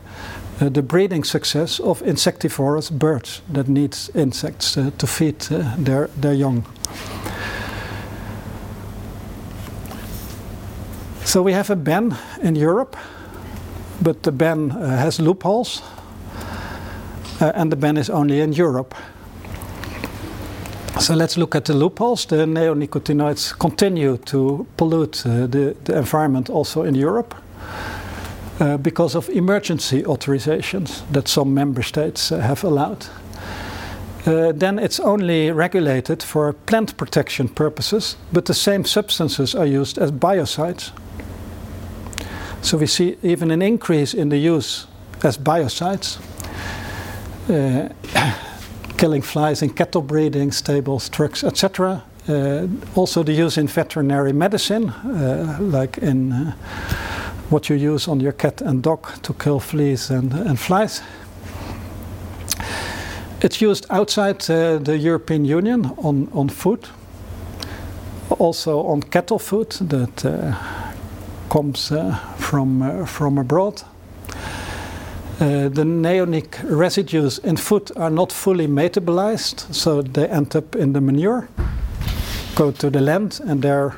[0.61, 6.07] uh, the breeding success of insectivorous birds that needs insects uh, to feed uh, their,
[6.15, 6.63] their young.
[11.25, 12.95] So we have a ban in Europe,
[14.03, 15.81] but the ban uh, has loopholes
[17.41, 18.93] uh, and the ban is only in Europe.
[21.03, 22.25] So let's look at the loopholes.
[22.25, 27.35] The neonicotinoids continue to pollute uh, the, the, environment also in Europe
[28.61, 33.05] uh, because of emergency authorizations that some member states uh, have allowed.
[34.25, 39.97] Uh, then it's only regulated for plant protection purposes, but the same substances are used
[39.97, 40.91] as biocides.
[42.61, 44.87] So we see even an increase in the use
[45.21, 46.17] as biocides.
[49.03, 52.01] Killing flies in cattle breeding, stables, trucks, etc.
[52.29, 56.51] Uh, also the use in veterinary medicine, uh, like in uh,
[57.49, 61.01] what you use on your cat and dog to kill fleas and, and flies.
[63.41, 66.87] It's used outside uh, the European Union on, on food,
[68.39, 70.55] also on cattle food that uh,
[71.49, 71.91] comes
[72.37, 73.83] from, from abroad.
[75.43, 80.93] Uh, the neonic residues in food are not fully metabolized, so they end up in
[80.93, 81.49] the manure,
[82.55, 83.93] go to the land, and they are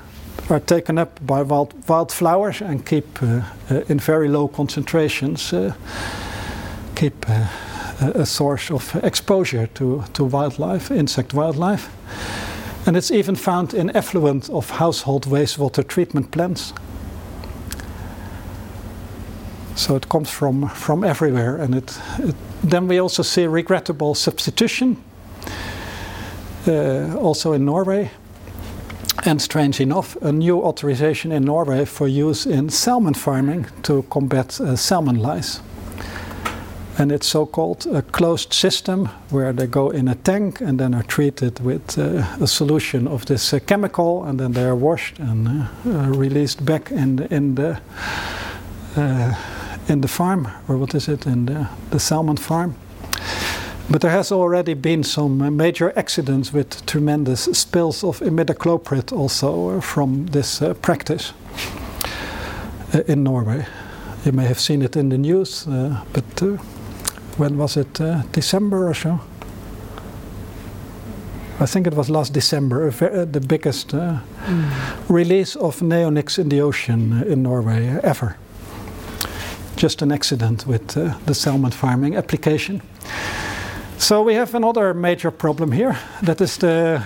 [0.65, 5.71] taken up by wild, wildflowers and keep uh, uh, in very low concentrations, uh,
[6.95, 7.45] keep uh,
[8.15, 11.91] a source of exposure to, to wildlife, insect wildlife.
[12.87, 16.73] And it's even found in effluent of household wastewater treatment plants.
[19.75, 21.57] So it comes from, from everywhere.
[21.57, 24.97] And it, it then we also see regrettable substitution,
[26.67, 28.09] uh, also in Norway.
[29.25, 34.59] And strange enough, a new authorization in Norway for use in salmon farming to combat
[34.61, 35.61] uh, salmon lice.
[36.97, 40.93] And it's so called a closed system where they go in a tank and then
[40.93, 45.19] are treated with uh, a solution of this uh, chemical and then they are washed
[45.19, 47.81] and uh, uh, released back in in the
[49.87, 52.75] in the farm, or what is it, in the, the salmon farm.
[53.89, 59.77] But there has already been some uh, major accidents with tremendous spills of imidacloprid also
[59.77, 61.33] uh, from this uh, practice
[62.93, 63.67] uh, in Norway.
[64.25, 66.57] You may have seen it in the news, uh, but uh,
[67.37, 67.93] when was it?
[68.31, 69.19] December or so?
[71.59, 74.19] I think it was last December, the biggest mm.
[75.07, 78.35] release of neonics in the ocean in Norway ever
[79.75, 82.81] just an accident with uh, the salmon farming application.
[83.97, 85.97] So we have another major problem here.
[86.21, 87.01] That is the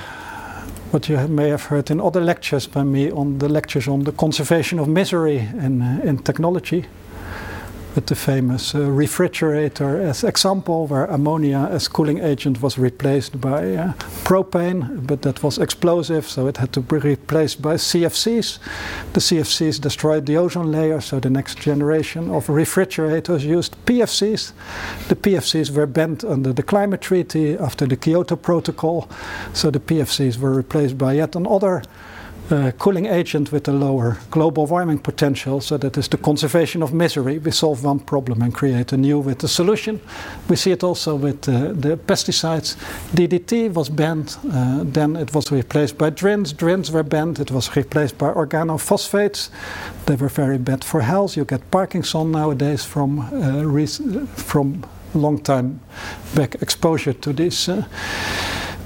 [0.92, 4.12] what you may have heard in other lectures by me on the lectures on the
[4.12, 6.86] conservation of misery in, in technology
[7.96, 13.76] with the famous uh, refrigerator as example where ammonia as cooling agent was replaced by
[13.76, 18.60] uh, propane but that was explosive so it had to be replaced by CFCs
[19.14, 24.54] the CFCs destroyed the ozone layer so the next generation of refrigerators used PFCs
[25.08, 29.10] the PFCs were banned under the climate treaty after the Kyoto protocol
[29.54, 31.84] so the PFCs were replaced by yet another
[32.52, 35.62] uh, cooling agent with a lower global warming potential.
[35.62, 37.38] So that is the conservation of misery.
[37.38, 40.00] We solve one problem and create a new with a solution.
[40.48, 42.76] We see it also with uh, the pesticides.
[43.14, 46.54] DDT was banned, uh, then it was replaced by DRINs.
[46.54, 49.50] DRINs were banned, it was replaced by organophosphates.
[50.06, 51.38] They were very bad for health.
[51.38, 54.84] You get Parkinson nowadays from, uh, from
[55.14, 55.80] long time
[56.36, 57.70] back exposure to this.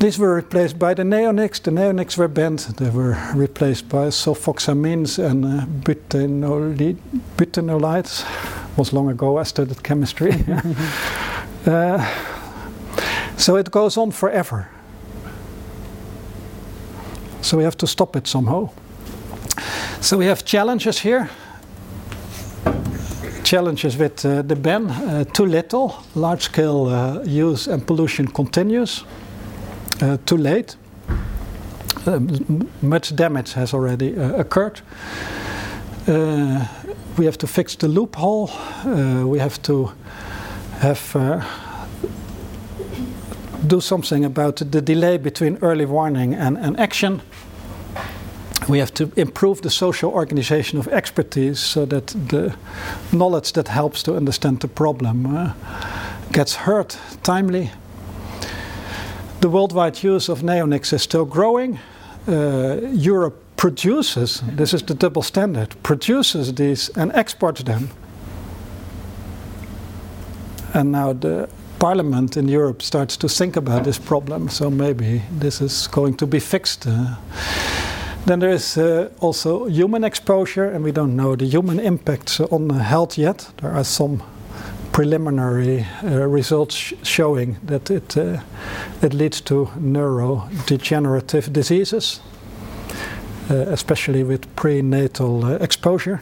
[0.04, 1.62] These were replaced by the neonics.
[1.64, 2.60] The neonics were banned.
[2.76, 5.66] They were replaced by sulfoximines and uh,
[7.38, 8.26] butenolides.
[8.76, 10.32] was long ago I studied chemistry.
[11.66, 12.06] uh,
[13.38, 14.68] so it goes on forever.
[17.41, 18.72] So we have to stop it somehow.
[20.01, 21.30] So we have challenges here.
[23.45, 29.06] Challenges with uh, the ban, uh, too little, large scale uh, use and pollution continues
[30.26, 30.76] too late.
[32.06, 34.82] Um, much damage has already uh, occurred.
[36.06, 36.68] Uh,
[37.18, 38.50] we have to fix the loophole.
[38.86, 39.91] Uh, we have to
[40.80, 41.41] have uh,
[43.66, 47.22] do something about the delay between early warning and, and action.
[48.68, 52.56] We have to improve the social organization of expertise so that the
[53.12, 55.54] knowledge that helps to understand the problem uh,
[56.32, 57.72] gets heard timely
[59.44, 61.78] the worldwide use of neonics is still growing.
[62.30, 67.89] Uh, Europe produces, this is the double standard, produces these and exports them.
[70.74, 75.60] And now the parliament in Europe starts to think about this problem, so maybe this
[75.60, 76.88] is going to be fixed.
[76.88, 77.18] Uh,
[78.26, 82.70] then there is uh, also human exposure, and we don't know the human impacts on
[82.70, 83.52] health yet.
[83.58, 84.24] There are some
[84.94, 88.39] preliminary uh, results sh showing that it, uh,
[89.02, 92.22] it leads to neurodegenerative diseases,
[93.50, 96.22] uh, especially with prenatal uh, exposure.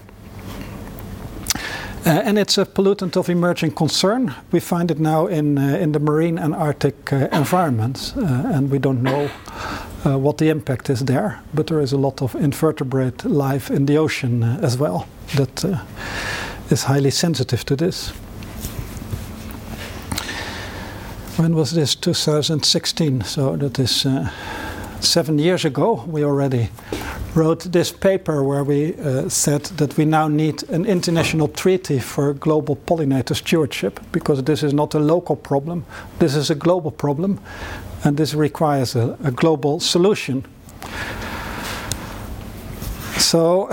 [2.05, 4.33] Uh, and it's a pollutant of emerging concern.
[4.51, 9.03] We find it now in, uh, in the marine and Arctic environments, and we don't
[9.03, 9.27] know
[10.03, 11.43] what the impact is there.
[11.53, 15.05] But there is a lot of invertebrate life in the ocean as well
[15.35, 15.63] that
[16.69, 18.13] is highly sensitive to this.
[21.41, 21.95] When was this?
[21.95, 23.21] 2016.
[23.21, 24.29] So that is uh,
[24.99, 26.03] seven years ago.
[26.07, 26.69] We already
[27.33, 32.35] wrote this paper where we uh, said that we now need an international treaty for
[32.35, 35.83] global pollinator stewardship because this is not a local problem.
[36.19, 37.39] This is a global problem,
[38.03, 40.45] and this requires a, a global solution.
[43.17, 43.67] So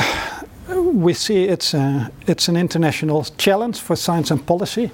[0.75, 4.91] we see it's a, it's an international challenge for science and policy.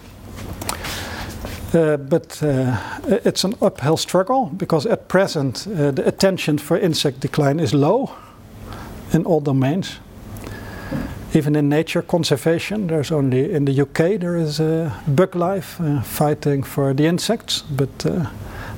[1.74, 2.76] Uh, but uh,
[3.24, 8.10] it's an uphill struggle because at present uh, the attention for insect decline is low
[9.12, 9.98] in all domains.
[11.34, 16.94] Even in nature conservation, there's only in the UK there is a Buglife fighting for
[16.94, 18.06] the insects, but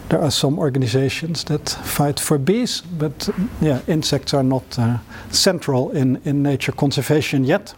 [0.09, 3.28] there are some organizations that fight for bees, but
[3.61, 4.99] yeah, insects are not uh,
[5.30, 7.74] central in, in nature conservation yet.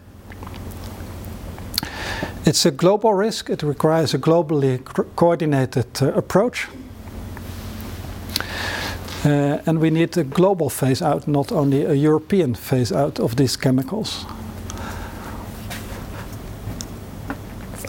[2.44, 3.50] It's a global risk.
[3.50, 4.82] It requires a globally
[5.16, 6.68] coordinated uh, approach.
[9.24, 13.36] Uh, and we need a global phase out, not only a European phase out of
[13.36, 14.24] these chemicals.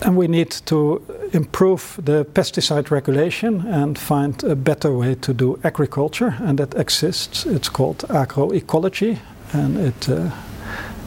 [0.01, 1.01] And we need to
[1.33, 7.45] improve the pesticide regulation and find a better way to do agriculture, and that exists.
[7.45, 9.19] It's called agroecology,
[9.53, 10.31] and it uh,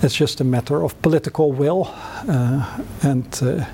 [0.03, 1.89] it's just a matter of political will
[2.29, 3.65] uh, and uh,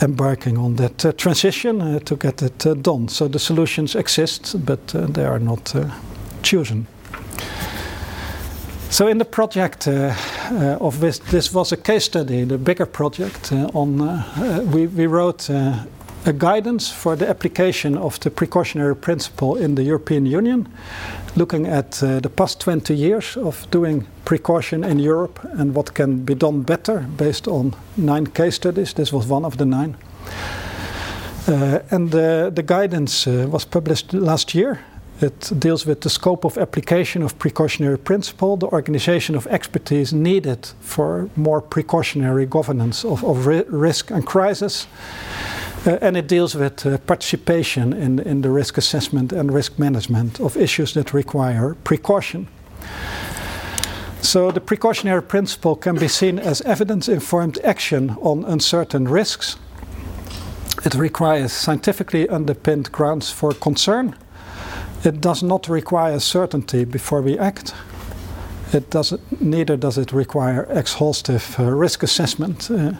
[0.00, 3.08] embarking on that uh, transition to get it done.
[3.08, 5.74] So the solutions exist, but they are not
[6.42, 6.86] chosen.
[8.90, 10.14] So in the project uh,
[10.50, 13.98] uh, of this, this was a case study, the bigger project uh, on.
[14.70, 20.26] we, we wrote a guidance for the application of the precautionary principle in the European
[20.26, 20.66] Union,
[21.36, 26.24] looking at uh, the past 20 years of doing precaution in Europe and what can
[26.24, 28.94] be done better based on nine case studies.
[28.94, 29.96] This was one of the nine.
[31.48, 34.80] Uh, and the, the guidance uh, was published last year.
[35.20, 40.68] It deals with the scope of application of precautionary principle, the organization of expertise needed
[40.80, 44.86] for more precautionary governance of, of ri risk and crisis.
[45.86, 50.40] Uh, and it deals with uh, participation in, in the risk assessment and risk management
[50.40, 52.48] of issues that require precaution.
[54.20, 59.56] So, the precautionary principle can be seen as evidence informed action on uncertain risks.
[60.84, 64.16] It requires scientifically underpinned grounds for concern
[65.06, 67.72] it does not require certainty before we act.
[68.72, 72.68] It doesn't, neither does it require exhaustive uh, risk assessment.
[72.70, 72.94] Uh,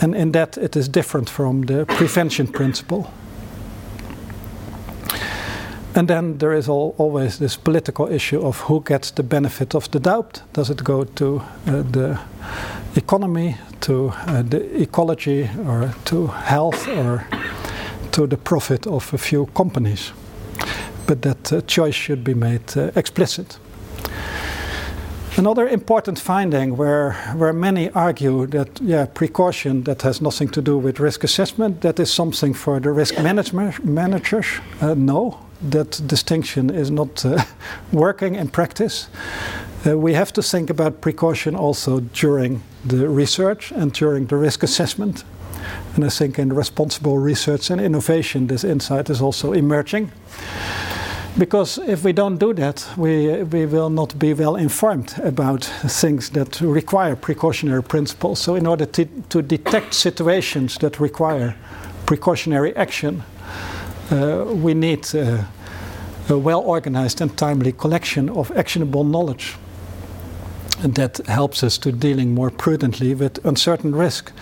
[0.00, 3.10] and in that, it is different from the prevention principle.
[5.94, 9.90] And then there is all, always this political issue of who gets the benefit of
[9.90, 10.42] the doubt.
[10.52, 12.20] Does it go to uh, the
[12.94, 17.26] economy, to uh, the ecology, or to health, or
[18.12, 20.12] to the profit of a few companies?
[21.08, 23.58] but that uh, choice should be made uh, explicit.
[25.38, 30.76] Another important finding where, where many argue that yeah, precaution that has nothing to do
[30.76, 33.14] with risk assessment, that is something for the risk
[33.84, 34.46] managers.
[34.80, 37.44] Uh, no, that distinction is not uh,
[37.92, 39.06] working in practice.
[39.86, 44.64] Uh, we have to think about precaution also during the research and during the risk
[44.64, 45.22] assessment.
[45.94, 50.10] And I think in responsible research and innovation, this insight is also emerging
[51.38, 56.30] because if we don't do that, we, we will not be well informed about things
[56.30, 58.40] that require precautionary principles.
[58.40, 61.54] So, in order to, to detect situations that require
[62.06, 63.22] precautionary action,
[64.10, 65.44] uh, we need uh,
[66.28, 69.54] a well organized and timely collection of actionable knowledge.
[70.82, 74.32] And that helps us to dealing more prudently with uncertain risk.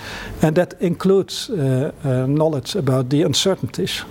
[0.42, 4.04] And that includes uh, uh knowledge about the uncertainties.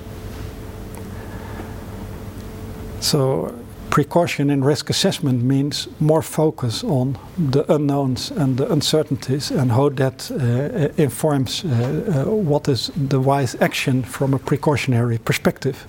[2.99, 3.53] So
[3.89, 7.17] precaution in risk assessment means more focus on
[7.51, 13.19] the unknowns and the uncertainties and how that uh, informs uh, uh, what is the
[13.19, 15.87] wise action from a precautionary perspective.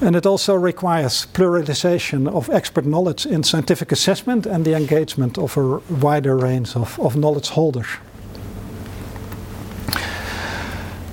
[0.00, 5.56] And it also requires pluralization of expert knowledge in scientific assessment and the engagement of
[5.56, 7.86] a wider range of, of knowledge holders.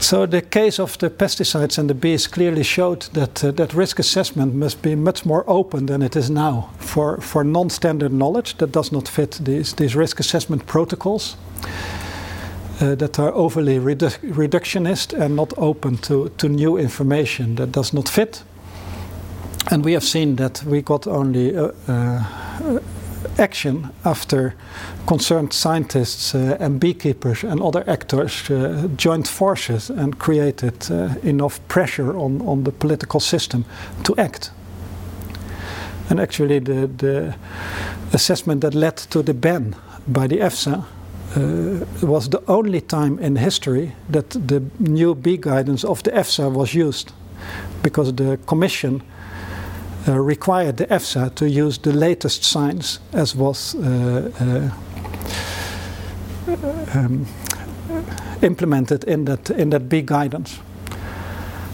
[0.04, 4.00] So the case of the pesticides and the bees clearly showed that uh, that risk
[4.00, 8.74] assessment must be much more open than it is now for, for non-standard knowledge that
[8.74, 11.38] does not fit these, these risk assessment protocols
[12.82, 17.94] uh, that are overly redu reductionist and not open to, to new information that does
[17.94, 18.44] not fit.
[19.72, 22.80] And we have seen that we got only uh, uh
[23.38, 24.54] action after
[25.08, 31.60] concerned scientists uh, and beekeepers and other actors uh, joined forces and created uh, enough
[31.68, 33.66] pressure on, on the political system
[34.04, 34.52] to act.
[36.10, 37.36] And actually, the, the
[38.14, 39.76] assessment that led to the ban
[40.08, 40.84] by the EFSA
[41.36, 46.52] uh, was the only time in history that the new bee guidance of the EFSA
[46.52, 47.12] was used
[47.82, 49.02] because the Commission
[50.08, 54.70] uh, required the EFSA to use the latest science as was uh, uh,
[56.94, 57.26] um,
[58.42, 60.60] implemented in that, in that bee guidance.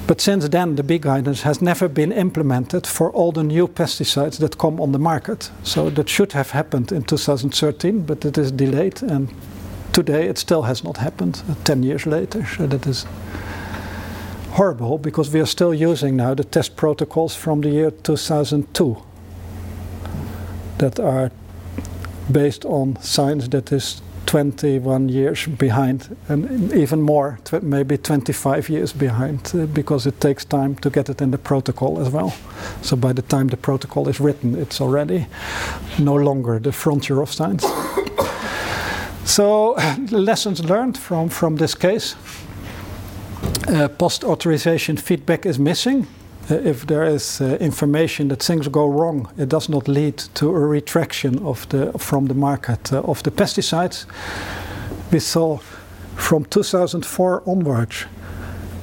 [0.08, 4.40] But since then, the bee guidance has never been implemented for all the new pesticides
[4.40, 5.52] that come on the market.
[5.64, 9.30] So that should have happened in 2013, but it is delayed, and
[9.94, 12.44] today it still has not happened, uh, 10 years later.
[12.46, 13.06] So that is
[14.60, 18.98] horrible because we are still using now the test protocols from the year 2002
[20.80, 21.32] that are
[22.30, 28.92] based on science that is 21 years behind and even more tw maybe 25 years
[28.92, 32.34] behind uh, because it takes time to get it in the protocol as well.
[32.82, 35.26] So by the time the protocol is written it's already
[35.98, 37.66] no longer the frontier of science.
[39.24, 39.76] So
[40.12, 42.16] lessons learned from from this case
[43.68, 46.08] uh, post authorization feedback is missing.
[46.50, 50.50] Uh, if there is uh, information that things go wrong, it does not lead to
[50.50, 54.06] a retraction of the, from the market uh, of the pesticides.
[55.12, 55.60] We saw
[56.16, 58.06] from 2004 onwards,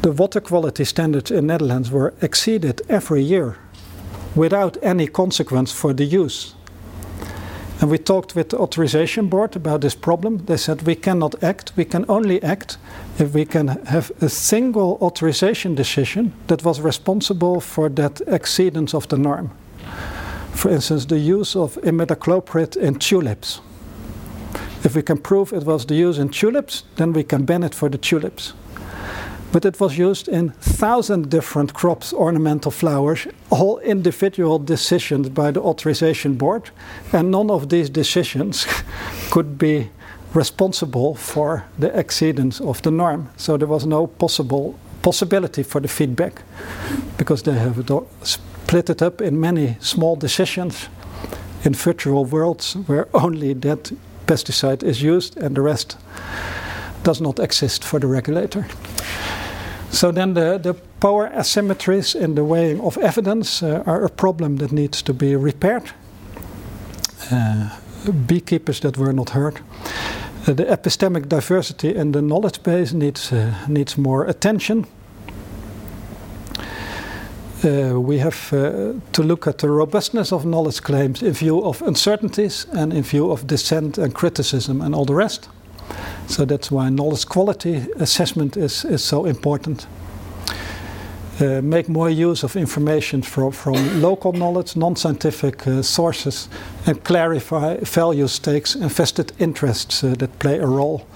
[0.03, 3.57] the water quality standards in Netherlands were exceeded every year
[4.35, 6.56] without any consequence for the use.
[7.81, 10.47] And we talked with the authorization board about this problem.
[10.47, 11.73] They said we cannot act.
[11.77, 12.79] We can only act
[13.19, 19.09] if we can have a single authorization decision that was responsible for that exceedance of
[19.09, 19.51] the norm.
[20.53, 23.61] For instance, the use of imidacloprid in tulips.
[24.83, 27.75] If we can prove it was the use in tulips, then we can ban it
[27.75, 28.55] for the tulips.
[29.53, 35.61] But it was used in thousand different crops, ornamental flowers, all individual decisions by the
[35.61, 36.71] authorization board,
[37.13, 38.67] and none of these decisions
[39.31, 39.91] could be
[40.35, 43.29] responsible for the exceedance of the norm.
[43.37, 46.43] So there was no possible possibility for the feedback
[47.17, 47.77] because they have
[48.23, 50.89] split it up in many small decisions
[51.65, 53.93] in virtual worlds where only that
[54.27, 55.97] pesticide is used and the rest
[57.03, 58.67] does not exist for the regulator.
[59.91, 64.57] So then the, the power asymmetries in the weighing of evidence uh, are a problem
[64.57, 65.93] that needs to be repaired.
[67.31, 67.71] Uh,
[68.27, 69.61] beekeepers that were not heard.
[70.47, 74.87] Uh, the epistemic diversity in the knowledge base needs, uh, needs more attention.
[77.65, 78.51] Uh, we have
[79.13, 83.31] to look at the robustness of knowledge claims in view of uncertainties and in view
[83.33, 85.49] of dissent and criticism and all the rest.
[86.29, 89.87] So that's why knowledge quality assessment is, is so important.
[91.39, 96.49] Uh, make more use of information from, from local knowledge, non-scientific uh, sources,
[96.87, 101.07] and clarify value stakes and vested interests uh, that play a role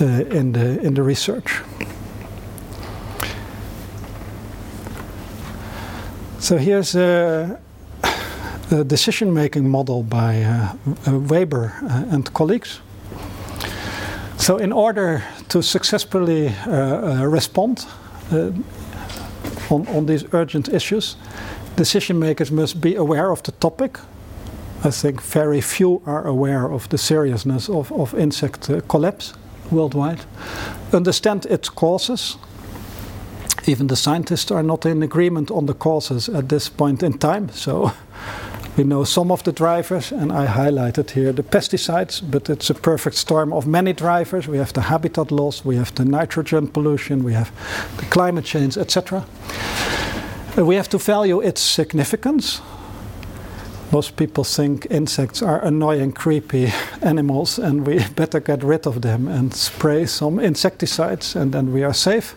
[0.00, 1.60] uh, in, the, in the research.
[6.40, 7.60] So here's a,
[8.72, 10.72] a decision-making model by uh,
[11.06, 11.72] Weber
[12.10, 12.80] and colleagues.
[14.42, 17.86] So, in order to successfully uh, uh, respond
[18.32, 18.50] uh,
[19.70, 21.16] on, on these urgent issues,
[21.76, 24.00] decision makers must be aware of the topic.
[24.82, 29.32] I think very few are aware of the seriousness of, of insect uh, collapse
[29.70, 30.24] worldwide,
[30.92, 32.36] understand its causes.
[33.66, 37.48] Even the scientists are not in agreement on the causes at this point in time,
[37.50, 37.92] so
[38.76, 42.74] we know some of the drivers, and I highlighted here the pesticides, but it's a
[42.74, 44.48] perfect storm of many drivers.
[44.48, 47.52] We have the habitat loss, we have the nitrogen pollution, we have
[47.98, 49.26] the climate change, etc.
[50.56, 52.62] Uh, we have to value its significance.
[53.92, 59.28] Most people think insects are annoying, creepy animals, and we better get rid of them
[59.28, 62.36] and spray some insecticides, and then we are safe.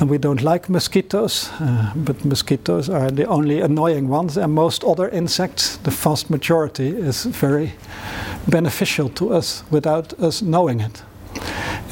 [0.00, 4.82] And we don't like mosquitoes, uh, but mosquitoes are the only annoying ones, and most
[4.82, 7.72] other insects, the vast majority, is very
[8.48, 11.02] beneficial to us without us knowing it.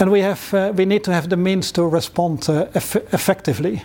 [0.00, 3.82] And we, have, uh, we need to have the means to respond uh, eff effectively.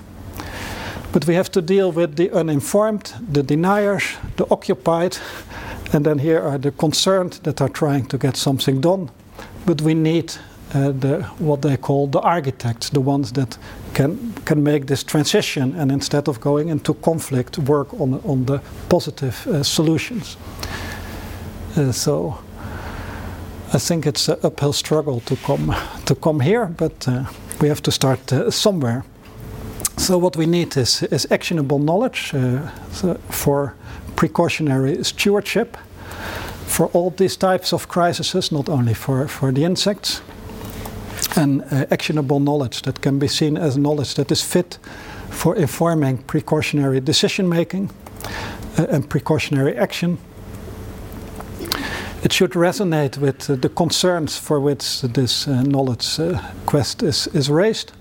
[1.12, 4.04] But we have to deal with the uninformed, the deniers,
[4.38, 5.18] the occupied,
[5.92, 9.10] and then here are the concerned that are trying to get something done.
[9.66, 10.34] But we need
[10.74, 13.58] uh, the, what they call the architects, the ones that
[13.94, 18.60] can can make this transition and instead of going into conflict, work on on the
[18.90, 20.38] positive uh, solutions.
[21.78, 22.38] Uh, so
[23.74, 27.26] I think it's an uphill struggle to come to come here, but uh,
[27.62, 29.04] we have to start uh, somewhere.
[29.98, 33.74] So what we need is is actionable knowledge uh, so for
[34.16, 35.78] precautionary stewardship
[36.66, 40.22] for all these types of crises, not only for, for the insects
[41.36, 44.78] and uh, actionable knowledge that can be seen as knowledge that is fit
[45.30, 47.90] for informing precautionary decision making
[48.78, 50.18] uh, and precautionary action.
[52.24, 57.28] It should resonate with uh, the concerns for which this uh, knowledge uh, quest is,
[57.28, 57.92] is raised.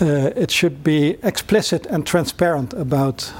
[0.00, 3.32] Uh, it should be explicit and transparent about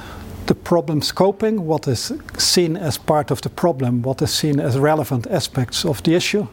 [0.45, 4.79] the problem scoping, what is seen as part of the problem, what is seen as
[4.79, 6.47] relevant aspects of the issue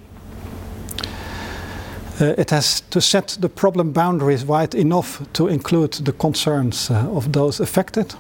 [2.20, 7.32] it has to set the problem boundaries wide enough to include the concerns uh, of
[7.32, 8.14] those affected.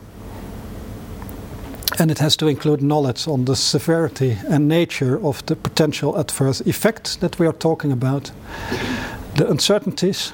[1.98, 6.60] And it has to include knowledge on the severity and nature of the potential adverse
[6.62, 8.32] effects that we are talking about,
[9.36, 10.32] the uncertainties,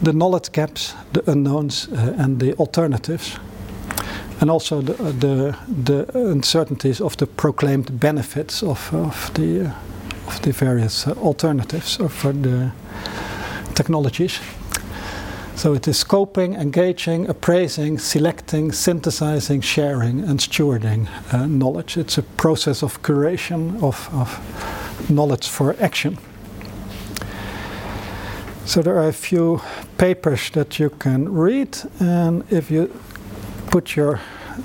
[0.00, 3.38] the knowledge gaps, the unknowns, uh, and the alternatives.
[4.40, 9.72] And also the, uh, the, the, uncertainties of the proclaimed benefits of, of the uh,
[10.26, 12.72] of the various uh, alternatives for the
[13.74, 14.40] technologies.
[15.54, 21.96] So it is scoping, engaging, appraising, selecting, synthesizing, sharing, and stewarding uh, knowledge.
[21.96, 26.18] It's a process of curation of, of, knowledge for action.
[28.64, 29.60] So there are a few
[29.98, 32.90] papers that you can read, and if you
[33.70, 34.20] put your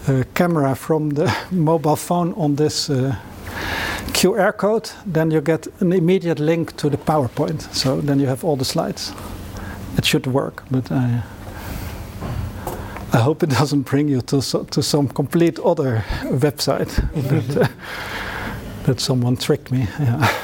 [0.07, 3.15] uh, camera from the mobile phone on this uh,
[4.13, 7.61] QR code, then you get an immediate link to the PowerPoint.
[7.73, 9.13] So then you have all the slides.
[9.97, 11.23] It should work, but I,
[13.13, 16.91] I hope it doesn't bring you to, so, to some complete other website
[17.29, 17.67] that, uh,
[18.85, 19.87] that someone tricked me.
[19.99, 20.43] Yeah.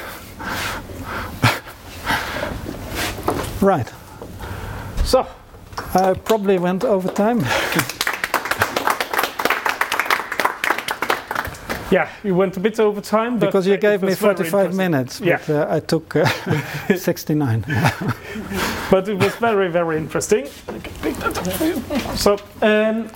[3.60, 3.90] Right.
[5.04, 5.26] So,
[5.94, 7.40] I probably went over time.
[11.90, 13.38] Yeah, you went a bit over time.
[13.38, 14.76] but because you gave me was 45 interesting.
[14.76, 15.38] minutes, Yeah.
[15.46, 16.24] but uh, I took uh,
[16.96, 17.64] 69.
[18.90, 20.46] but it was very, very interesting.
[22.16, 23.08] So, um,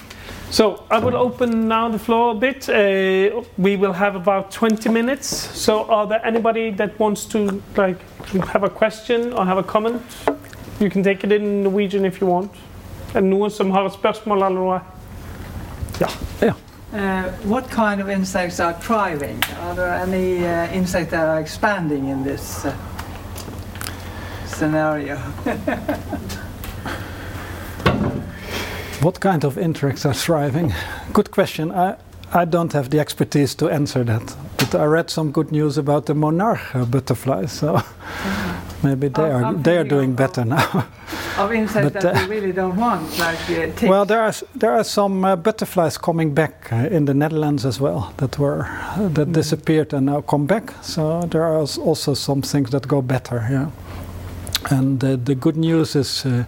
[0.50, 2.68] so I will open now the floor a bit.
[2.68, 5.26] Uh, we will have about 20 minutes.
[5.58, 7.98] So, are there anybody that wants to like
[8.52, 10.02] have a question or have a comment?
[10.80, 12.50] You can take it in Norwegian if you want.
[13.14, 14.80] Er det noen som har et spørsmål eller noe?
[16.92, 19.42] Uh, what kind of insects are thriving?
[19.60, 22.74] Are there any uh, insects that are expanding in this uh,
[24.46, 25.16] scenario?
[29.00, 30.74] What kind of insects are thriving?
[31.12, 31.70] Good question.
[31.70, 31.96] I,
[32.32, 34.36] I don't have the expertise to answer that.
[34.56, 37.76] But I read some good news about the monarch uh, butterflies, so
[38.82, 40.84] maybe they I'm- are I'm they are doing of- better now.
[41.38, 44.72] Of insects But, that uh, we really don't want, like uh, well, there are there
[44.72, 48.66] are some uh, butterflies coming back uh, in the Netherlands as well that were
[48.96, 50.72] uh, that disappeared and now come back.
[50.82, 53.46] So there are also some things that go better.
[53.50, 53.66] Yeah,
[54.70, 56.44] and uh, the good news is uh,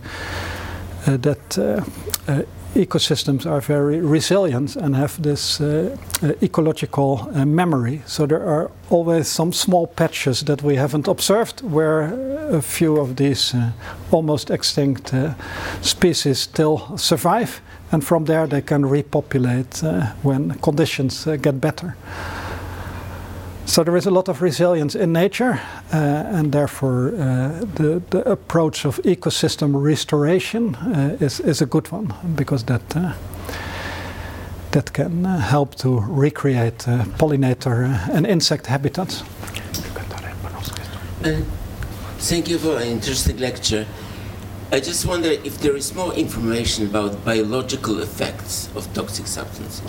[1.06, 1.82] uh, that uh,
[2.28, 2.42] uh,
[2.74, 8.02] ecosystems are very resilient and have this uh, uh, ecological uh, memory.
[8.06, 12.14] So there are always some small patches that we haven't observed where
[12.50, 13.70] a few of these uh,
[14.10, 15.34] almost extinct uh,
[15.80, 17.60] species still survive,
[17.92, 21.96] and from there they can repopulate uh, when conditions get better.
[23.70, 25.60] So there is a lot of resilience in nature,
[25.92, 25.96] uh,
[26.36, 32.12] and therefore uh, the, the approach of ecosystem restoration uh, is, is a good one
[32.34, 33.12] because that uh,
[34.72, 39.22] that can uh, help to recreate uh, pollinator and insect habitats.
[42.18, 43.86] Thank you for an interesting lecture.
[44.72, 49.82] I just wonder if there is more information about biological effects of toxic substances.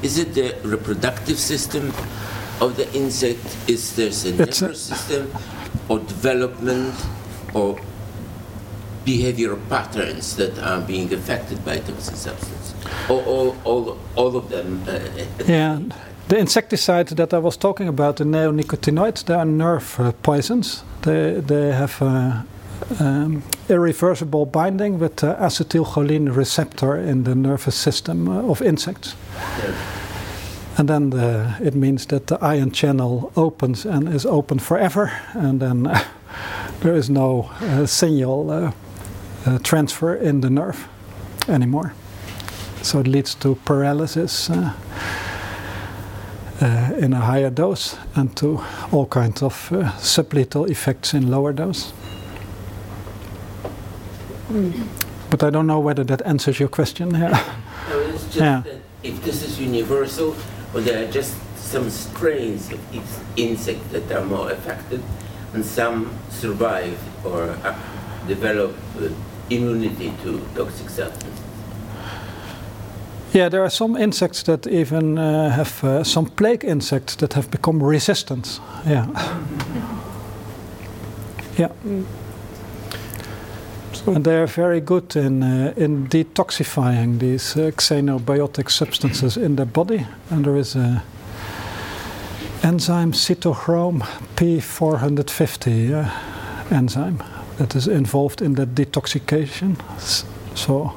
[0.00, 1.92] Is it the reproductive system
[2.60, 3.44] of the insect?
[3.68, 5.30] Is there a It's a- nervous system
[5.88, 6.94] or development
[7.54, 7.78] or
[9.04, 12.74] behavioral patterns that are being affected by toxic substances?
[13.08, 14.82] Or all, all, all of them?
[14.86, 14.98] Uh,
[15.38, 15.80] the Yeah,
[16.28, 20.82] the insecticide that I was talking about, the neonicotinoids, they are nerve uh, poisons.
[21.02, 22.42] They, they have uh,
[22.98, 29.14] um, irreversible binding with the acetylcholine receptor in the nervous system uh, of insects.
[30.78, 35.60] And then the, it means that the ion channel opens and is open forever, and
[35.60, 35.82] then
[36.80, 38.72] there is no uh, signal uh,
[39.46, 40.86] uh, transfer in the nerve
[41.48, 41.92] anymore.
[42.82, 44.50] So it leads to paralysis.
[44.50, 44.72] Uh,
[46.60, 48.60] uh, in a higher dose and to
[48.90, 51.92] all kinds of uh, sublethal effects in lower dose.
[55.30, 57.10] But I don't know whether that answers your question.
[57.10, 57.44] Yeah.
[57.90, 58.62] No, it's just Yeah.
[58.64, 60.34] that if this is universal,
[60.76, 63.02] or there are just some strains of each
[63.36, 65.02] insect that are more affected,
[65.54, 67.74] and some survive or uh,
[68.28, 69.08] develop uh,
[69.48, 71.40] immunity to toxic substances.
[73.32, 77.50] yeah, there are some insects that even uh, have uh, some plague insects that have
[77.50, 78.60] become resistant.
[78.86, 79.06] Yeah.
[81.58, 81.72] yeah.
[84.06, 89.66] And they are very good in, uh, in detoxifying these uh, xenobiotic substances in the
[89.66, 90.06] body.
[90.30, 91.02] And there is a
[92.62, 94.02] enzyme cytochrome
[94.36, 97.22] P450 uh, enzyme
[97.58, 99.76] that is involved in the detoxification.
[100.54, 100.92] So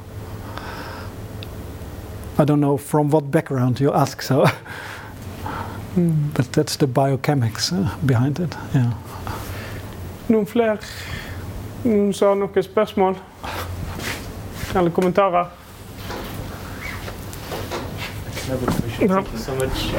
[2.38, 4.46] I don't know from what background you ask, so
[6.34, 8.56] but that's the biochemics uh, behind it.
[8.74, 8.94] Yeah.
[10.28, 10.46] Noen
[11.84, 13.16] Noen som har noen spørsmål?
[14.76, 15.46] Eller kommentarer?
[18.50, 19.94] Thank you so much.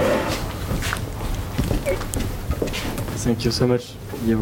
[3.24, 3.94] Thank you so much.
[4.27, 4.36] Yeah,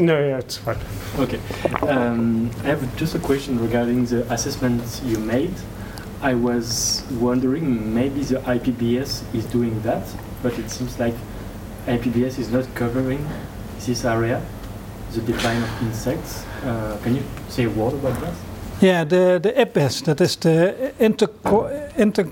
[0.00, 0.76] no, yeah, it's fine.
[1.18, 1.40] Okay.
[1.88, 5.54] Um, I have just a question regarding the assessment you made.
[6.20, 10.06] I was wondering maybe the IPBES is doing that,
[10.42, 11.14] but it seems like
[11.86, 13.26] IPBES is not covering
[13.86, 14.42] this area,
[15.12, 16.44] the decline of insects.
[16.64, 18.34] Uh, can you say a word about that?
[18.80, 21.26] Yeah, the, the IPBES, that is the Inter,
[21.96, 22.28] Inter,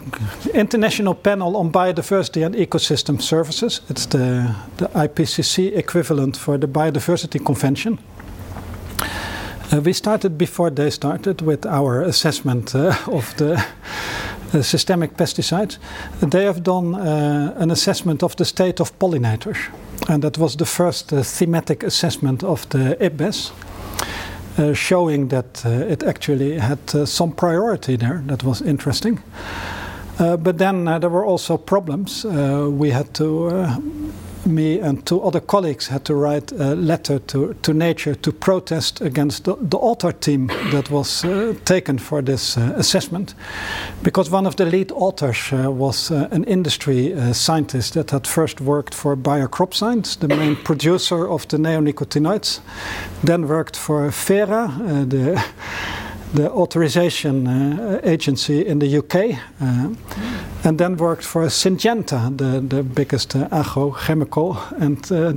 [0.54, 3.80] International Panel on Biodiversity and Ecosystem Services.
[3.88, 7.98] It's the, the IPCC equivalent for the Biodiversity Convention.
[9.72, 13.54] Uh, we started before they started with our assessment uh, of the
[14.54, 15.78] uh, systemic pesticides.
[16.20, 19.58] They have done uh, an assessment of the state of pollinators,
[20.08, 23.50] and that was the first uh, thematic assessment of the IPBES.
[24.58, 28.22] Uh, showing that uh, it actually had uh, some priority there.
[28.26, 29.22] That was interesting.
[30.18, 32.24] But then there were also problems.
[32.24, 33.66] We had to,
[34.46, 39.00] me and two other colleagues had to write a letter to, to Nature to protest
[39.00, 43.34] against the, the author team that was uh, taken for this uh, assessment.
[44.02, 48.94] Because one of the lead authors uh, was an industry scientist that had first worked
[48.94, 52.60] for Bayer Crop Science, the main producer of the neonicotinoids,
[53.24, 54.72] then worked for Fera,
[55.06, 55.42] the
[56.34, 59.88] the authorization uh, agency in the UK, uh,
[60.66, 65.32] and then worked for Syngenta, the, the biggest uh, agrochemical and uh,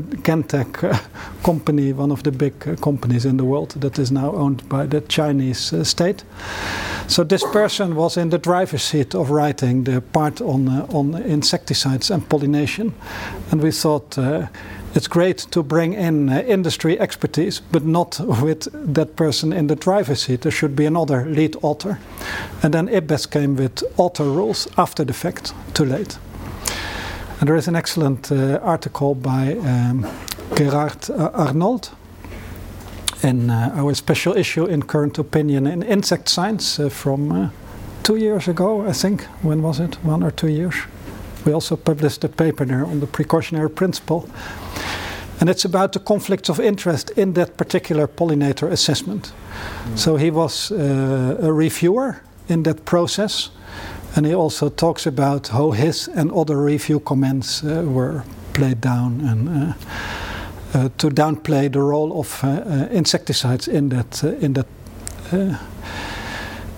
[0.83, 0.99] uh,
[1.43, 4.87] company, one of the big uh, companies in the world that is now owned by
[4.87, 6.23] the Chinese uh, state.
[7.07, 12.11] So this person was in the driver's seat of writing the part on on insecticides
[12.11, 12.93] and pollination,
[13.51, 14.17] and we thought
[14.95, 19.75] it's great to bring in uh, industry expertise, but not with that person in the
[19.75, 20.41] driver's seat.
[20.41, 21.99] There should be another lead author.
[22.63, 26.17] And then IPBES came with author rules after the fact, too late.
[27.39, 30.07] And there is an excellent uh, article by um,
[30.55, 31.91] Gerard uh, Arnold
[33.23, 37.49] in uh, our special issue in Current Opinion in Insect Science uh, from uh,
[38.03, 39.23] two years ago, I think.
[39.43, 40.03] When was it?
[40.03, 40.75] One or two years?
[41.49, 44.29] We also published a paper there on the precautionary principle.
[45.39, 49.31] And it's about the conflicts of interest in that particular pollinator assessment.
[49.85, 49.97] Mm.
[49.97, 53.49] So he was uh, a reviewer in that process.
[54.15, 58.23] And he also talks about how his and other review comments uh, were
[58.53, 59.73] played down and uh,
[60.73, 64.67] uh to downplay the role of uh, uh, insecticides in that, in that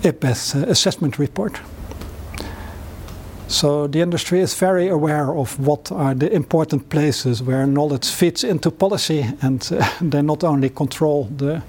[0.02, 1.60] IPBES assessment report.
[3.52, 8.44] So the industry is very aware of what are the important places where knowledge fits
[8.44, 11.62] into policy, and uh, they not only control the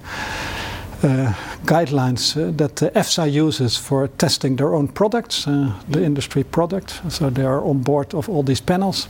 [1.02, 1.34] uh,
[1.66, 7.02] guidelines uh, that the EFSA uses for testing their own products, uh, the industry product.
[7.10, 9.08] So they are on board of all these panels.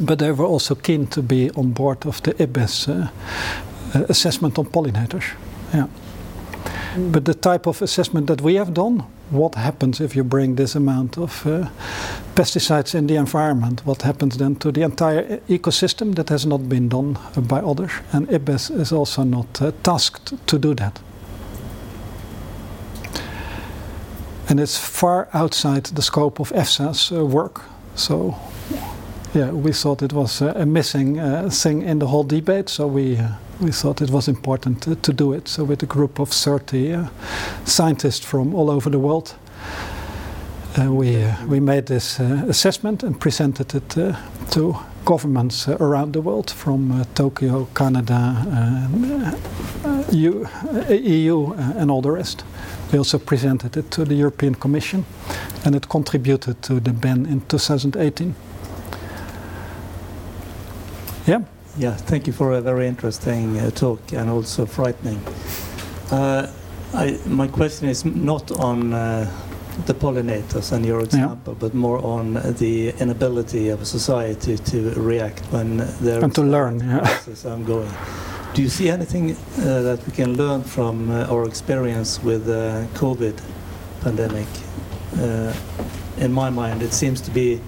[0.00, 3.08] But they were also keen to be on board of the IPBES uh,
[3.94, 5.24] uh, assessment on pollinators.
[5.72, 5.86] Yeah.
[6.96, 7.12] Mm.
[7.12, 10.74] But the type of assessment that we have done what happens if you bring this
[10.74, 11.68] amount of uh,
[12.34, 13.84] pesticides in the environment?
[13.84, 17.90] What happens then to the entire ecosystem that has not been done by others?
[18.12, 21.00] And IPBES is also not uh, tasked to do that.
[24.48, 27.64] And it's far outside the scope of EFSA's uh, work.
[27.96, 28.36] So,
[29.34, 32.68] yeah, we thought it was a missing uh, thing in the whole debate.
[32.68, 33.28] So we uh,
[33.60, 35.48] we thought it was important to, do it.
[35.48, 37.08] So, with a group of 30 uh,
[37.64, 39.34] scientists from all over the world,
[40.78, 44.14] uh, we, uh, we made this uh, assessment and presented it uh,
[44.50, 48.88] to governments around the world from Tokyo, Canada,
[50.10, 50.44] EU,
[50.90, 52.44] EU and all the rest.
[52.92, 55.04] We also presented it to the European Commission
[55.64, 58.34] and it contributed to the ban in 2018.
[61.26, 61.42] Yeah.
[61.78, 65.20] Yeah, thank you for a very interesting uh, talk and also frightening.
[66.10, 66.50] Uh,
[66.94, 69.30] I, my question is not on uh,
[69.84, 71.58] the pollinators and your example, yeah.
[71.60, 76.80] but more on the inability of a society to react when there and to learn.
[76.80, 77.18] Yeah.
[77.44, 77.92] ongoing.
[78.54, 82.88] Do you see anything uh, that we can learn from uh, our experience with the
[82.94, 83.38] COVID
[84.00, 84.48] pandemic?
[85.18, 85.52] Uh,
[86.16, 87.60] in my mind, it seems to be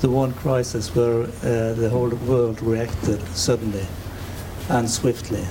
[0.00, 3.86] the one crisis where uh, the whole world reacted suddenly
[4.68, 5.44] and swiftly.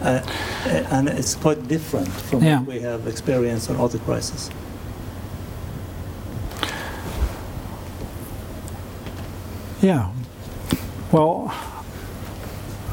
[0.00, 0.20] Uh,
[0.90, 2.58] and it's quite different from yeah.
[2.58, 4.50] what we have experienced on other crises.
[9.80, 10.10] Yeah.
[11.12, 11.54] Well,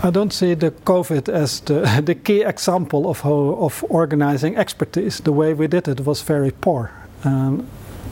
[0.04, 5.20] I don't see the COVID as the, the key example of how of organizing expertise.
[5.20, 6.92] The way we did it was very poor.
[7.24, 7.68] Um,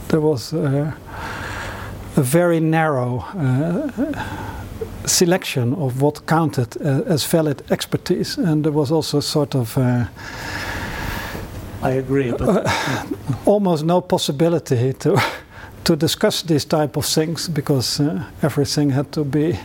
[0.08, 0.52] there was.
[0.52, 0.92] Uh,
[2.20, 3.88] a very narrow uh,
[5.06, 9.76] selection of what counted uh, as valid expertise, and there was also sort of.
[9.78, 10.04] Uh,
[11.82, 12.66] I agree, but
[13.46, 15.20] almost no possibility to
[15.84, 19.58] to discuss these type of things because uh, everything had to be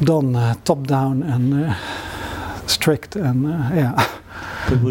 [0.00, 1.74] done uh, top down and uh,
[2.66, 3.44] strict and
[3.74, 4.06] yeah.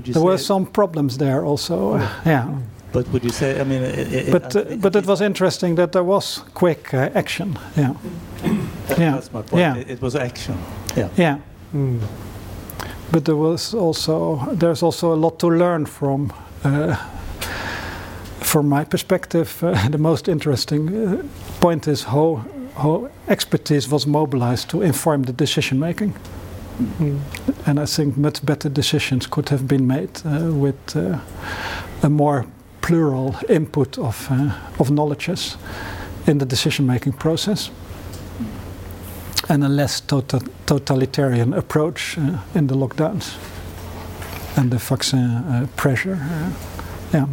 [0.06, 1.94] there were some problems there also.
[1.94, 2.22] Oh.
[2.26, 2.48] yeah.
[2.92, 3.60] But would you say?
[3.60, 7.10] I mean, it, it, but uh, but it was interesting that there was quick uh,
[7.14, 7.58] action.
[7.76, 7.94] Yeah.
[8.88, 9.12] That, yeah.
[9.12, 9.60] That's my point.
[9.60, 9.76] Yeah.
[9.76, 10.58] It, it was action.
[10.96, 11.10] Yeah.
[11.18, 11.40] Yeah.
[11.74, 12.00] Mm.
[13.12, 16.32] But there was also there's also a lot to learn from.
[16.64, 16.96] Uh,
[18.48, 21.24] from my perspective, uh, the most interesting uh,
[21.60, 22.46] point is how
[22.76, 26.14] how expertise was mobilized to inform the decision making.
[27.00, 27.20] Mm.
[27.66, 31.20] And I think much better decisions could have been made uh, with uh,
[32.04, 32.46] a more
[32.88, 34.50] plural input of, uh,
[34.80, 35.58] of knowledges
[36.26, 37.70] in the decision making process
[39.50, 43.36] and a less tota- totalitarian approach uh, in the lockdowns
[44.56, 46.18] and the vaccine uh, pressure.
[46.22, 46.50] uh,
[47.14, 47.28] yeah.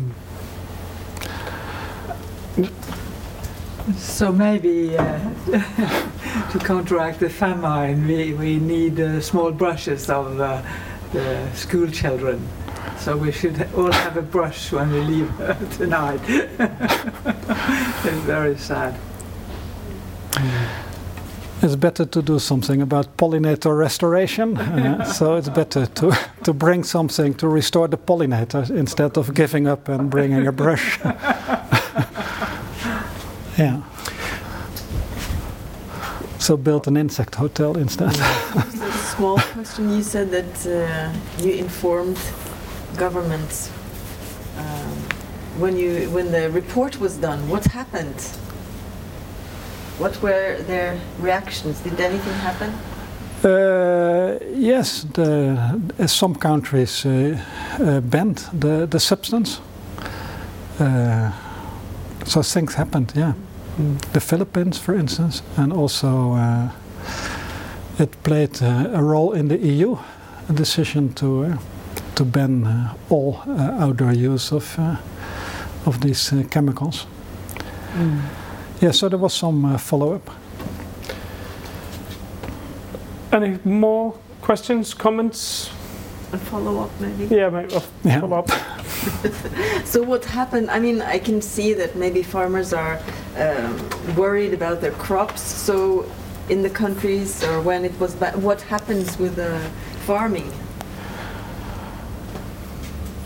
[3.96, 5.18] So maybe uh,
[6.50, 10.36] to counteract the famine, we, we need uh, small brushes of
[11.12, 12.40] the school children.
[12.98, 15.30] So we should all have a brush when we leave
[15.76, 16.20] tonight.
[16.28, 18.94] it's very sad.
[21.62, 24.56] It's better to do something about pollinator restoration.
[24.58, 29.66] uh, so it's better to, to bring something to restore the pollinators instead of giving
[29.66, 30.98] up and bringing a brush.
[33.58, 33.82] yeah.
[36.38, 38.12] So build an insect hotel instead.
[38.12, 39.88] Just a small question.
[39.96, 42.18] You said that uh, you informed
[42.96, 43.70] governments
[44.58, 44.92] um,
[45.58, 47.48] when you when the report was done.
[47.48, 48.20] What happened?
[49.98, 51.80] What were their reactions?
[51.80, 52.72] Did anything happen?
[53.44, 57.38] Uh, yes, the, uh, some countries uh,
[57.78, 59.60] uh, banned the, the substance.
[60.80, 61.30] Uh,
[62.24, 63.34] so things happened, yeah.
[64.12, 66.70] The Philippines, for instance, and also uh,
[67.98, 69.98] it played uh, a role in the EU,
[70.48, 71.58] a decision to uh,
[72.14, 74.96] to ban uh, all uh, outdoor use of uh,
[75.86, 77.06] of these uh, chemicals.
[78.80, 80.30] Yeah, so there was some uh, follow-up.
[83.32, 85.70] Any more questions, comments?
[86.32, 87.26] A follow up, maybe.
[87.34, 88.20] Yeah, maybe a Yeah.
[88.20, 88.50] follow up.
[89.84, 90.70] So what happened?
[90.70, 92.98] I mean, I can see that maybe farmers are
[93.36, 93.76] um,
[94.16, 95.42] worried about their crops.
[95.42, 96.04] So
[96.48, 99.58] in the countries or when it was, ba- what happens with the
[100.06, 100.50] farming?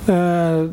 [0.09, 0.68] Uh,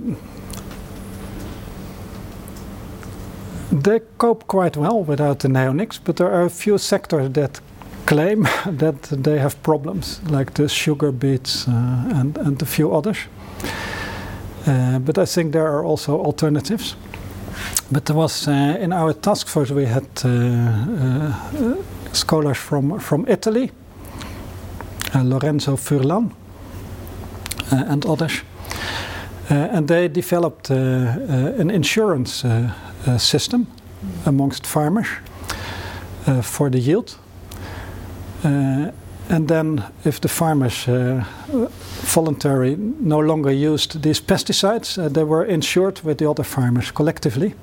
[3.71, 7.59] they cope quite well without the neonics, but there are a few sectors that
[8.05, 11.71] claim that they have problems, like the sugar beets uh,
[12.15, 13.17] and, and a few others.
[14.65, 16.95] Uh, but I think there are also alternatives.
[17.91, 21.75] But there was uh, in our task force we had uh, uh,
[22.13, 23.71] scholars from from Italy,
[25.13, 26.31] Lorenzo Furlan,
[27.71, 28.41] and others.
[29.49, 32.43] Uh, and they developed uh, uh, an insurance
[33.17, 33.67] system
[34.25, 35.07] amongst farmers
[36.41, 37.17] for the yield.
[38.43, 40.87] And then, if the farmers
[42.13, 47.53] voluntarily no longer used these pesticides, they were insured with the other farmers collectively.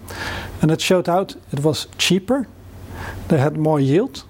[0.60, 2.46] And it showed out it was cheaper,
[3.28, 4.24] they had more yield,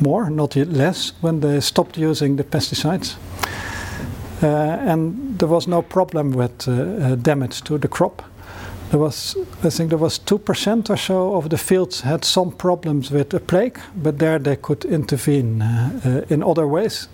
[0.00, 3.16] more, not less, when they stopped using the pesticides.
[4.42, 8.22] Uh, and there was no problem with uh, uh, damage to the crop.
[8.90, 12.52] There was, I think, there was two percent or so of the fields had some
[12.52, 15.62] problems with a plague, but there they could intervene
[16.30, 17.08] in other ways,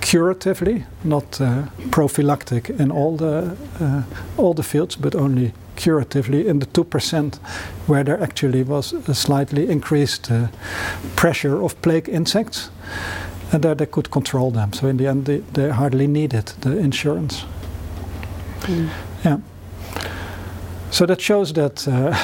[0.00, 1.40] curatively, not
[1.92, 3.56] prophylactic in all the
[4.36, 7.38] all the fields, but only curatively in the two percent
[7.86, 10.48] where there actually was a slightly increased uh,
[11.16, 12.70] pressure of plague insects
[13.54, 14.72] and there they could control them.
[14.72, 17.44] So in the end, they, they hardly needed the insurance.
[19.24, 19.38] Yeah.
[20.90, 22.18] So that shows that uh,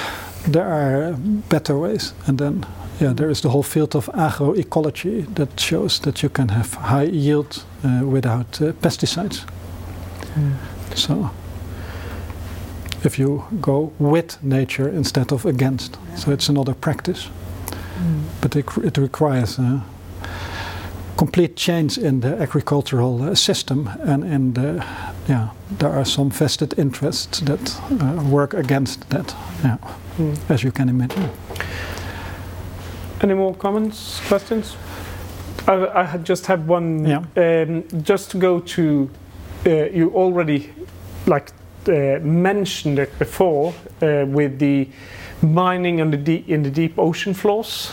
[0.48, 1.12] there are
[1.48, 2.66] better ways, and then
[3.00, 7.04] yeah, there is the whole field of agroecology that shows that you can have high
[7.04, 9.44] yield uh, without uh, pesticides.
[10.94, 11.30] So
[13.04, 17.28] if you go with nature instead of against, so it's another practice,
[18.40, 19.58] but it, it requires.
[21.20, 24.84] Uh, complete change in the agricultural uh, system and in the
[25.28, 25.48] yeah
[25.78, 29.34] there are some vested interests that uh, work against that
[29.64, 29.76] yeah
[30.18, 30.36] Mm.
[30.48, 31.30] as you can imagine
[33.22, 34.76] Any more comments, questions?
[35.68, 35.72] I,
[36.14, 37.06] I just have one.
[37.06, 37.24] Yeah.
[37.36, 39.10] Um, just to go to,
[39.66, 40.70] uh, you already
[41.26, 41.52] like
[41.88, 43.72] uh, mentioned it before
[44.02, 44.88] uh, with the
[45.42, 47.92] mining in the in the deep ocean floors.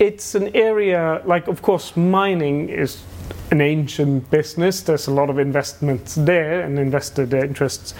[0.00, 3.02] It's an area like, of course, mining is
[3.50, 4.80] an ancient business.
[4.80, 7.92] There's a lot of investments there and invested interests,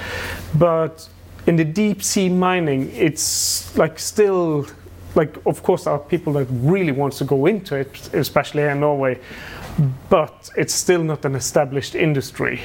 [0.54, 1.06] but
[1.46, 4.66] in the deep sea mining, it's like still
[5.14, 8.80] like of course there are people that really wants to go into it, especially in
[8.80, 9.18] Norway,
[10.08, 12.60] but it's still not an established industry.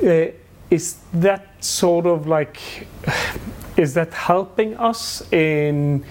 [0.00, 0.26] Uh,
[0.70, 2.86] is that sort of like
[3.76, 6.04] is that helping us in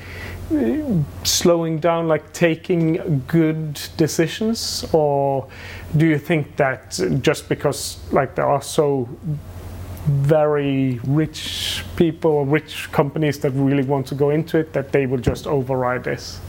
[1.23, 5.47] slowing down, like taking good decisions, or
[5.95, 9.07] do you think that just because like there are so
[10.07, 15.05] very rich people or rich companies that really want to go into it that they
[15.05, 16.39] will just override this?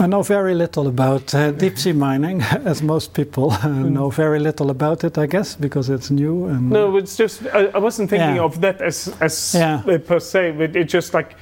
[0.00, 4.38] I know very little about uh, deep sea mining, as most people uh, know very
[4.38, 6.46] little about it, I guess, because it's new.
[6.46, 8.44] And No, it's just I, I wasn't thinking Yeah.
[8.44, 9.82] of that as as Yeah.
[10.06, 11.34] per se, but it's just like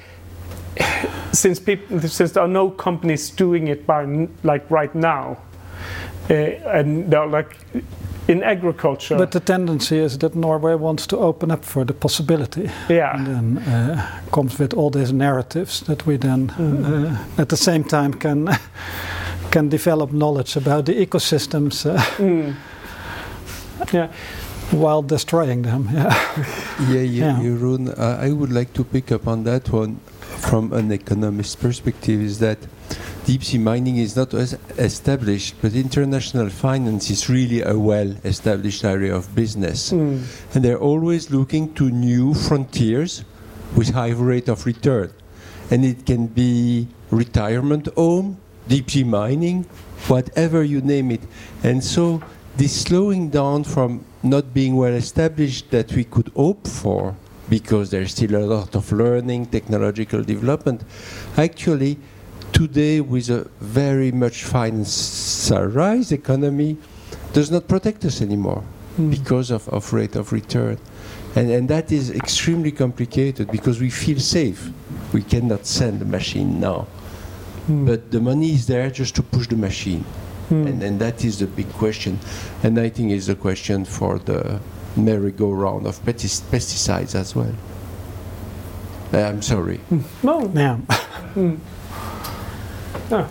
[1.32, 4.06] since people since there are no companies doing it by
[4.42, 5.36] like right now,
[6.30, 6.34] uh,
[6.78, 7.56] and they're like
[8.28, 9.16] in agriculture.
[9.18, 13.26] But the tendency is that Norway wants to open up for the possibility, yeah, and
[13.26, 18.12] then uh, comes with all these narratives that we then, uh, at the same time,
[18.14, 18.48] can
[19.50, 22.54] can develop knowledge about the ecosystems uh, Mm.
[23.92, 24.08] yeah,
[24.72, 25.88] while destroying them.
[25.92, 26.14] Yeah.
[26.90, 27.42] Yeah, yeah, Yeah.
[27.42, 29.96] Jeroen, uh, I would like to pick up on that one
[30.40, 32.58] from an economist perspective is that
[33.26, 38.84] deep sea mining is not as established, but international finance is really a well established
[38.84, 39.92] area of business.
[39.92, 40.22] Mm.
[40.54, 43.24] And they're always looking to new frontiers
[43.76, 45.12] with high rate of return.
[45.72, 48.38] And it can be retirement home,
[48.68, 49.64] deep sea mining,
[50.06, 51.22] whatever you name it.
[51.64, 52.22] And so
[52.56, 57.16] this slowing down from not being well established that we could hope for,
[57.50, 60.84] because there's still a lot of learning, technological development,
[61.36, 61.98] actually
[62.56, 66.78] today with a very much financialized economy
[67.34, 68.62] does not protect us anymore
[68.96, 69.10] hmm.
[69.10, 70.78] because of, of rate of return.
[71.34, 74.70] And, and that is extremely complicated because we feel safe.
[75.12, 76.86] We cannot send the machine now.
[77.66, 77.84] Hmm.
[77.84, 80.04] But the money is there just to push the machine.
[80.48, 80.66] Hmm.
[80.66, 82.18] And, and that is the big question.
[82.62, 84.60] And I think is the question for the
[84.96, 87.54] merry-go-round of pestis- pesticides as well.
[89.12, 89.78] Uh, I'm sorry.
[90.22, 90.80] no,
[93.10, 93.28] yeah.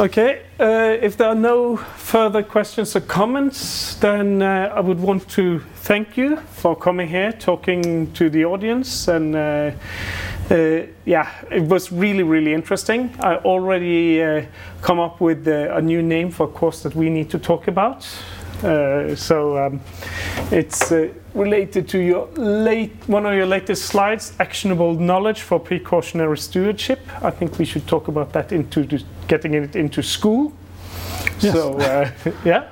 [0.00, 5.28] Okay, uh, if there are no further questions or comments, then uh, I would want
[5.30, 9.70] to thank you for coming here, talking to the audience, and uh,
[10.50, 13.14] uh, yeah, it was really, really interesting.
[13.20, 14.46] I already uh,
[14.82, 17.68] come up with uh, a new name for a course that we need to talk
[17.68, 18.04] about.
[18.64, 19.80] Uh, so um,
[20.50, 26.38] it's uh, related to your late one of your latest slides, actionable knowledge for precautionary
[26.38, 27.00] stewardship.
[27.22, 30.52] I think we should talk about that into the, getting it into school.
[31.40, 31.52] Yes.
[31.52, 32.10] So uh,
[32.44, 32.68] yeah,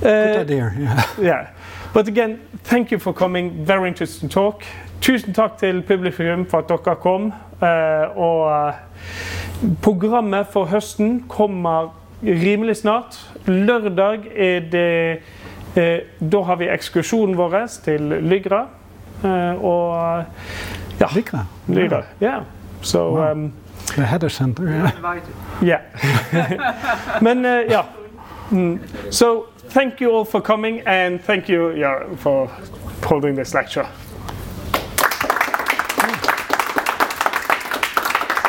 [0.00, 0.74] Good idea.
[0.78, 1.06] Yeah.
[1.20, 1.50] yeah.
[1.92, 3.64] But again, thank you for coming.
[3.64, 4.62] Very interesting talk.
[5.00, 7.32] Tusen takk til publikum for at dere kom.
[8.16, 8.74] Og
[9.82, 13.18] programmet for høsten kommer rimelig snart.
[13.46, 15.20] Lørdag er det
[15.76, 16.00] eh,
[16.32, 18.66] Da har vi ekskursjonen vår til Lygra.
[19.24, 20.24] Eh, og
[21.00, 21.06] ja.
[21.14, 21.46] Lygra.
[21.68, 22.02] Lygra.
[22.22, 22.42] Yeah.
[22.82, 23.30] So Wow.
[23.32, 23.52] um,
[23.86, 24.62] The header center.
[24.68, 24.90] Yeah.
[25.62, 25.80] Yeah.
[27.22, 27.84] Men uh, yeah.
[28.50, 28.78] Mm.
[29.10, 32.50] So thank you all for coming and thank you yeah, for
[33.02, 33.86] holding this lecture.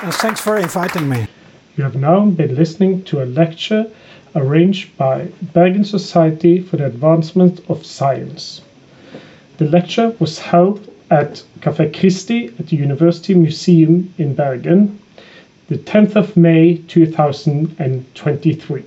[0.03, 1.27] And thanks for inviting me.
[1.77, 3.85] You have now been listening to a lecture
[4.33, 8.61] arranged by Bergen Society for the Advancement of Science.
[9.59, 14.97] The lecture was held at Café Christie at the University Museum in Bergen,
[15.67, 18.83] the 10th of May 2023.